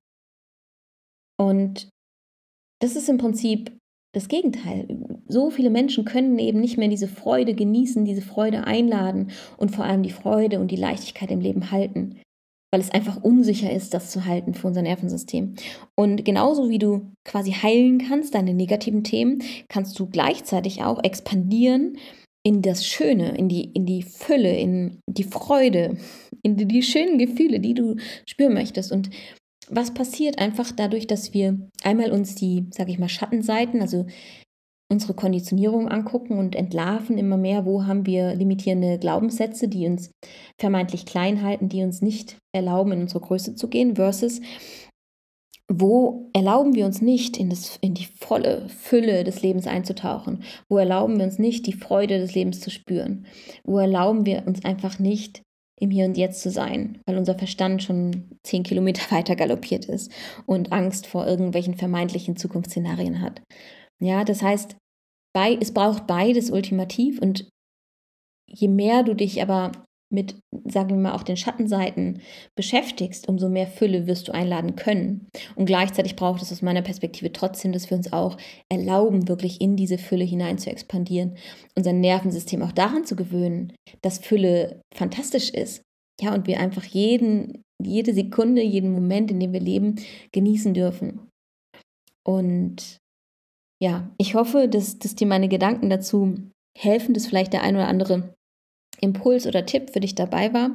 Und 1.38 1.90
das 2.80 2.96
ist 2.96 3.10
im 3.10 3.18
Prinzip 3.18 3.76
das 4.14 4.28
Gegenteil. 4.28 5.17
So 5.28 5.50
viele 5.50 5.70
Menschen 5.70 6.04
können 6.04 6.38
eben 6.38 6.60
nicht 6.60 6.78
mehr 6.78 6.88
diese 6.88 7.08
Freude 7.08 7.54
genießen, 7.54 8.04
diese 8.04 8.22
Freude 8.22 8.64
einladen 8.64 9.30
und 9.58 9.70
vor 9.70 9.84
allem 9.84 10.02
die 10.02 10.10
Freude 10.10 10.58
und 10.58 10.70
die 10.70 10.76
Leichtigkeit 10.76 11.30
im 11.30 11.40
Leben 11.40 11.70
halten, 11.70 12.20
weil 12.72 12.80
es 12.80 12.90
einfach 12.90 13.22
unsicher 13.22 13.70
ist, 13.70 13.92
das 13.92 14.10
zu 14.10 14.24
halten 14.24 14.54
für 14.54 14.66
unser 14.66 14.82
Nervensystem. 14.82 15.54
Und 15.94 16.24
genauso 16.24 16.70
wie 16.70 16.78
du 16.78 17.12
quasi 17.24 17.52
heilen 17.52 17.98
kannst, 17.98 18.34
deine 18.34 18.54
negativen 18.54 19.04
Themen, 19.04 19.42
kannst 19.68 19.98
du 19.98 20.06
gleichzeitig 20.06 20.82
auch 20.82 21.02
expandieren 21.04 21.98
in 22.42 22.62
das 22.62 22.86
Schöne, 22.86 23.36
in 23.36 23.48
die, 23.48 23.64
in 23.72 23.84
die 23.84 24.02
Fülle, 24.02 24.56
in 24.56 25.00
die 25.06 25.24
Freude, 25.24 25.98
in 26.42 26.56
die, 26.56 26.66
die 26.66 26.82
schönen 26.82 27.18
Gefühle, 27.18 27.60
die 27.60 27.74
du 27.74 27.96
spüren 28.26 28.54
möchtest. 28.54 28.92
Und 28.92 29.10
was 29.68 29.92
passiert 29.92 30.38
einfach 30.38 30.72
dadurch, 30.72 31.06
dass 31.06 31.34
wir 31.34 31.58
einmal 31.82 32.10
uns 32.10 32.34
die, 32.34 32.66
sage 32.70 32.90
ich 32.90 32.98
mal, 32.98 33.10
Schattenseiten, 33.10 33.82
also 33.82 34.06
unsere 34.90 35.14
Konditionierung 35.14 35.88
angucken 35.88 36.38
und 36.38 36.56
entlarven 36.56 37.18
immer 37.18 37.36
mehr, 37.36 37.66
wo 37.66 37.86
haben 37.86 38.06
wir 38.06 38.34
limitierende 38.34 38.98
Glaubenssätze, 38.98 39.68
die 39.68 39.86
uns 39.86 40.10
vermeintlich 40.58 41.04
klein 41.04 41.42
halten, 41.42 41.68
die 41.68 41.82
uns 41.82 42.00
nicht 42.00 42.38
erlauben, 42.52 42.92
in 42.92 43.02
unsere 43.02 43.20
Größe 43.20 43.54
zu 43.54 43.68
gehen, 43.68 43.96
versus 43.96 44.40
wo 45.70 46.30
erlauben 46.32 46.74
wir 46.74 46.86
uns 46.86 47.02
nicht, 47.02 47.36
in, 47.36 47.50
das, 47.50 47.76
in 47.82 47.92
die 47.92 48.06
volle 48.06 48.70
Fülle 48.70 49.22
des 49.22 49.42
Lebens 49.42 49.66
einzutauchen? 49.66 50.42
Wo 50.70 50.78
erlauben 50.78 51.18
wir 51.18 51.26
uns 51.26 51.38
nicht, 51.38 51.66
die 51.66 51.74
Freude 51.74 52.18
des 52.18 52.34
Lebens 52.34 52.60
zu 52.60 52.70
spüren? 52.70 53.26
Wo 53.64 53.78
erlauben 53.78 54.24
wir 54.24 54.46
uns 54.46 54.64
einfach 54.64 54.98
nicht, 54.98 55.42
im 55.80 55.90
Hier 55.90 56.06
und 56.06 56.16
Jetzt 56.16 56.42
zu 56.42 56.50
sein, 56.50 56.98
weil 57.06 57.18
unser 57.18 57.38
Verstand 57.38 57.82
schon 57.82 58.38
zehn 58.42 58.62
Kilometer 58.62 59.10
weiter 59.14 59.36
galoppiert 59.36 59.84
ist 59.84 60.10
und 60.46 60.72
Angst 60.72 61.06
vor 61.06 61.26
irgendwelchen 61.26 61.74
vermeintlichen 61.74 62.36
Zukunftsszenarien 62.36 63.20
hat. 63.20 63.42
Ja, 64.00 64.24
das 64.24 64.42
heißt, 64.42 64.76
bei, 65.34 65.56
es 65.60 65.72
braucht 65.72 66.06
beides 66.06 66.50
ultimativ 66.50 67.20
und 67.20 67.48
je 68.50 68.68
mehr 68.68 69.02
du 69.02 69.14
dich 69.14 69.42
aber 69.42 69.72
mit, 70.10 70.40
sagen 70.64 70.90
wir 70.90 70.96
mal, 70.96 71.12
auch 71.12 71.22
den 71.22 71.36
Schattenseiten 71.36 72.22
beschäftigst, 72.56 73.28
umso 73.28 73.48
mehr 73.48 73.66
Fülle 73.66 74.06
wirst 74.06 74.28
du 74.28 74.32
einladen 74.32 74.74
können. 74.74 75.28
Und 75.54 75.66
gleichzeitig 75.66 76.16
braucht 76.16 76.40
es 76.40 76.50
aus 76.50 76.62
meiner 76.62 76.80
Perspektive 76.80 77.30
trotzdem, 77.30 77.72
dass 77.72 77.90
wir 77.90 77.96
uns 77.96 78.12
auch 78.12 78.38
erlauben, 78.70 79.28
wirklich 79.28 79.60
in 79.60 79.76
diese 79.76 79.98
Fülle 79.98 80.24
hinein 80.24 80.56
zu 80.56 80.70
expandieren, 80.70 81.36
unser 81.76 81.92
Nervensystem 81.92 82.62
auch 82.62 82.72
daran 82.72 83.04
zu 83.04 83.16
gewöhnen, 83.16 83.74
dass 84.00 84.18
Fülle 84.18 84.80
fantastisch 84.94 85.50
ist. 85.50 85.82
Ja, 86.20 86.34
und 86.34 86.46
wir 86.46 86.58
einfach 86.58 86.84
jeden, 86.84 87.62
jede 87.82 88.14
Sekunde, 88.14 88.62
jeden 88.62 88.90
Moment, 88.92 89.30
in 89.30 89.40
dem 89.40 89.52
wir 89.52 89.60
leben, 89.60 89.96
genießen 90.32 90.72
dürfen. 90.72 91.28
Und 92.26 92.98
ja, 93.80 94.10
ich 94.18 94.34
hoffe, 94.34 94.68
dass, 94.68 94.98
dass 94.98 95.14
dir 95.14 95.26
meine 95.26 95.48
Gedanken 95.48 95.90
dazu 95.90 96.34
helfen, 96.76 97.14
dass 97.14 97.26
vielleicht 97.26 97.52
der 97.52 97.62
ein 97.62 97.76
oder 97.76 97.88
andere 97.88 98.34
Impuls 99.00 99.46
oder 99.46 99.66
Tipp 99.66 99.90
für 99.90 100.00
dich 100.00 100.14
dabei 100.14 100.52
war. 100.52 100.70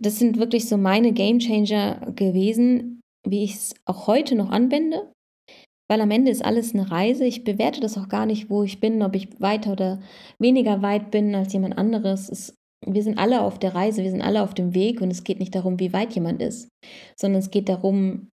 Das 0.00 0.18
sind 0.18 0.38
wirklich 0.38 0.68
so 0.68 0.76
meine 0.76 1.12
Game 1.12 1.38
Changer 1.38 2.12
gewesen, 2.14 3.00
wie 3.26 3.44
ich 3.44 3.54
es 3.54 3.74
auch 3.86 4.06
heute 4.06 4.34
noch 4.34 4.50
anwende. 4.50 5.10
Weil 5.88 6.00
am 6.00 6.10
Ende 6.10 6.30
ist 6.30 6.44
alles 6.44 6.74
eine 6.74 6.90
Reise. 6.90 7.24
Ich 7.24 7.44
bewerte 7.44 7.80
das 7.80 7.98
auch 7.98 8.08
gar 8.08 8.26
nicht, 8.26 8.48
wo 8.48 8.62
ich 8.62 8.80
bin, 8.80 9.02
ob 9.02 9.14
ich 9.14 9.40
weiter 9.40 9.72
oder 9.72 10.00
weniger 10.38 10.82
weit 10.82 11.10
bin 11.10 11.34
als 11.34 11.52
jemand 11.52 11.76
anderes. 11.76 12.28
Es, 12.30 12.54
wir 12.86 13.02
sind 13.02 13.18
alle 13.18 13.42
auf 13.42 13.58
der 13.58 13.74
Reise, 13.74 14.02
wir 14.02 14.10
sind 14.10 14.22
alle 14.22 14.42
auf 14.42 14.54
dem 14.54 14.74
Weg 14.74 15.00
und 15.00 15.10
es 15.10 15.24
geht 15.24 15.40
nicht 15.40 15.54
darum, 15.54 15.78
wie 15.80 15.92
weit 15.92 16.14
jemand 16.14 16.42
ist, 16.42 16.68
sondern 17.16 17.40
es 17.40 17.50
geht 17.50 17.68
darum, 17.68 18.30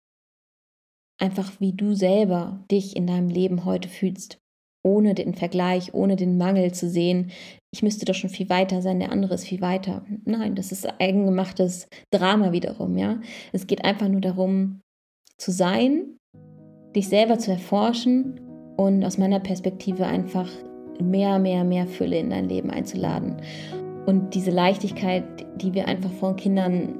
einfach 1.19 1.51
wie 1.59 1.73
du 1.73 1.95
selber 1.95 2.63
dich 2.71 2.95
in 2.95 3.07
deinem 3.07 3.29
Leben 3.29 3.65
heute 3.65 3.89
fühlst 3.89 4.39
ohne 4.87 5.13
den 5.13 5.33
Vergleich, 5.33 5.93
ohne 5.93 6.15
den 6.15 6.37
Mangel 6.37 6.71
zu 6.71 6.89
sehen, 6.89 7.31
ich 7.71 7.83
müsste 7.83 8.05
doch 8.05 8.15
schon 8.15 8.29
viel 8.29 8.49
weiter 8.49 8.81
sein, 8.81 8.99
der 8.99 9.11
andere 9.11 9.33
ist 9.35 9.45
viel 9.45 9.61
weiter. 9.61 10.05
Nein, 10.23 10.55
das 10.55 10.71
ist 10.71 10.87
eigengemachtes 10.99 11.87
Drama 12.11 12.53
wiederum, 12.53 12.97
ja. 12.97 13.19
Es 13.51 13.67
geht 13.67 13.83
einfach 13.83 14.07
nur 14.07 14.21
darum, 14.21 14.81
zu 15.37 15.51
sein, 15.51 16.17
dich 16.95 17.09
selber 17.09 17.37
zu 17.37 17.51
erforschen 17.51 18.39
und 18.77 19.03
aus 19.03 19.17
meiner 19.17 19.39
Perspektive 19.39 20.05
einfach 20.05 20.49
mehr, 21.03 21.37
mehr, 21.37 21.63
mehr 21.63 21.85
Fülle 21.85 22.17
in 22.17 22.29
dein 22.29 22.49
Leben 22.49 22.71
einzuladen. 22.71 23.37
Und 24.05 24.33
diese 24.33 24.51
Leichtigkeit, 24.51 25.45
die 25.57 25.73
wir 25.73 25.87
einfach 25.87 26.11
von 26.13 26.37
Kindern 26.37 26.97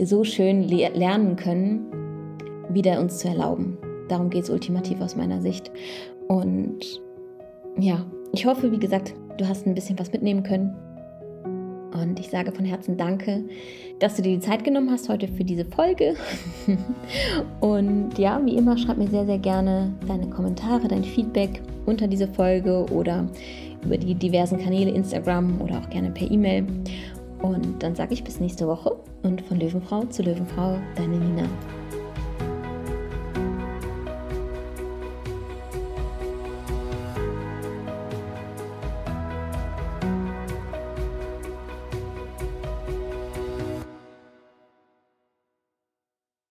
so 0.00 0.24
schön 0.24 0.62
le 0.62 0.88
lernen 0.88 1.36
können, 1.36 2.01
wieder 2.68 3.00
uns 3.00 3.18
zu 3.18 3.28
erlauben. 3.28 3.78
Darum 4.08 4.30
geht 4.30 4.44
es 4.44 4.50
ultimativ 4.50 5.00
aus 5.00 5.16
meiner 5.16 5.40
Sicht. 5.40 5.70
Und 6.28 7.00
ja, 7.78 8.04
ich 8.32 8.46
hoffe, 8.46 8.72
wie 8.72 8.78
gesagt, 8.78 9.14
du 9.38 9.48
hast 9.48 9.66
ein 9.66 9.74
bisschen 9.74 9.98
was 9.98 10.12
mitnehmen 10.12 10.42
können. 10.42 10.74
Und 11.92 12.18
ich 12.18 12.30
sage 12.30 12.52
von 12.52 12.64
Herzen 12.64 12.96
Danke, 12.96 13.44
dass 13.98 14.16
du 14.16 14.22
dir 14.22 14.34
die 14.34 14.40
Zeit 14.40 14.64
genommen 14.64 14.90
hast 14.90 15.08
heute 15.08 15.28
für 15.28 15.44
diese 15.44 15.64
Folge. 15.64 16.14
Und 17.60 18.18
ja, 18.18 18.40
wie 18.44 18.56
immer, 18.56 18.78
schreib 18.78 18.96
mir 18.96 19.08
sehr, 19.08 19.26
sehr 19.26 19.38
gerne 19.38 19.92
deine 20.06 20.28
Kommentare, 20.28 20.88
dein 20.88 21.04
Feedback 21.04 21.60
unter 21.86 22.06
diese 22.06 22.28
Folge 22.28 22.86
oder 22.90 23.26
über 23.84 23.98
die 23.98 24.14
diversen 24.14 24.58
Kanäle 24.58 24.90
Instagram 24.90 25.60
oder 25.60 25.78
auch 25.78 25.90
gerne 25.90 26.10
per 26.10 26.30
E-Mail. 26.30 26.66
Und 27.42 27.82
dann 27.82 27.94
sage 27.94 28.14
ich 28.14 28.24
bis 28.24 28.40
nächste 28.40 28.66
Woche 28.66 28.96
und 29.22 29.42
von 29.42 29.58
Löwenfrau 29.58 30.04
zu 30.04 30.22
Löwenfrau, 30.22 30.78
deine 30.96 31.18
Nina. 31.18 31.48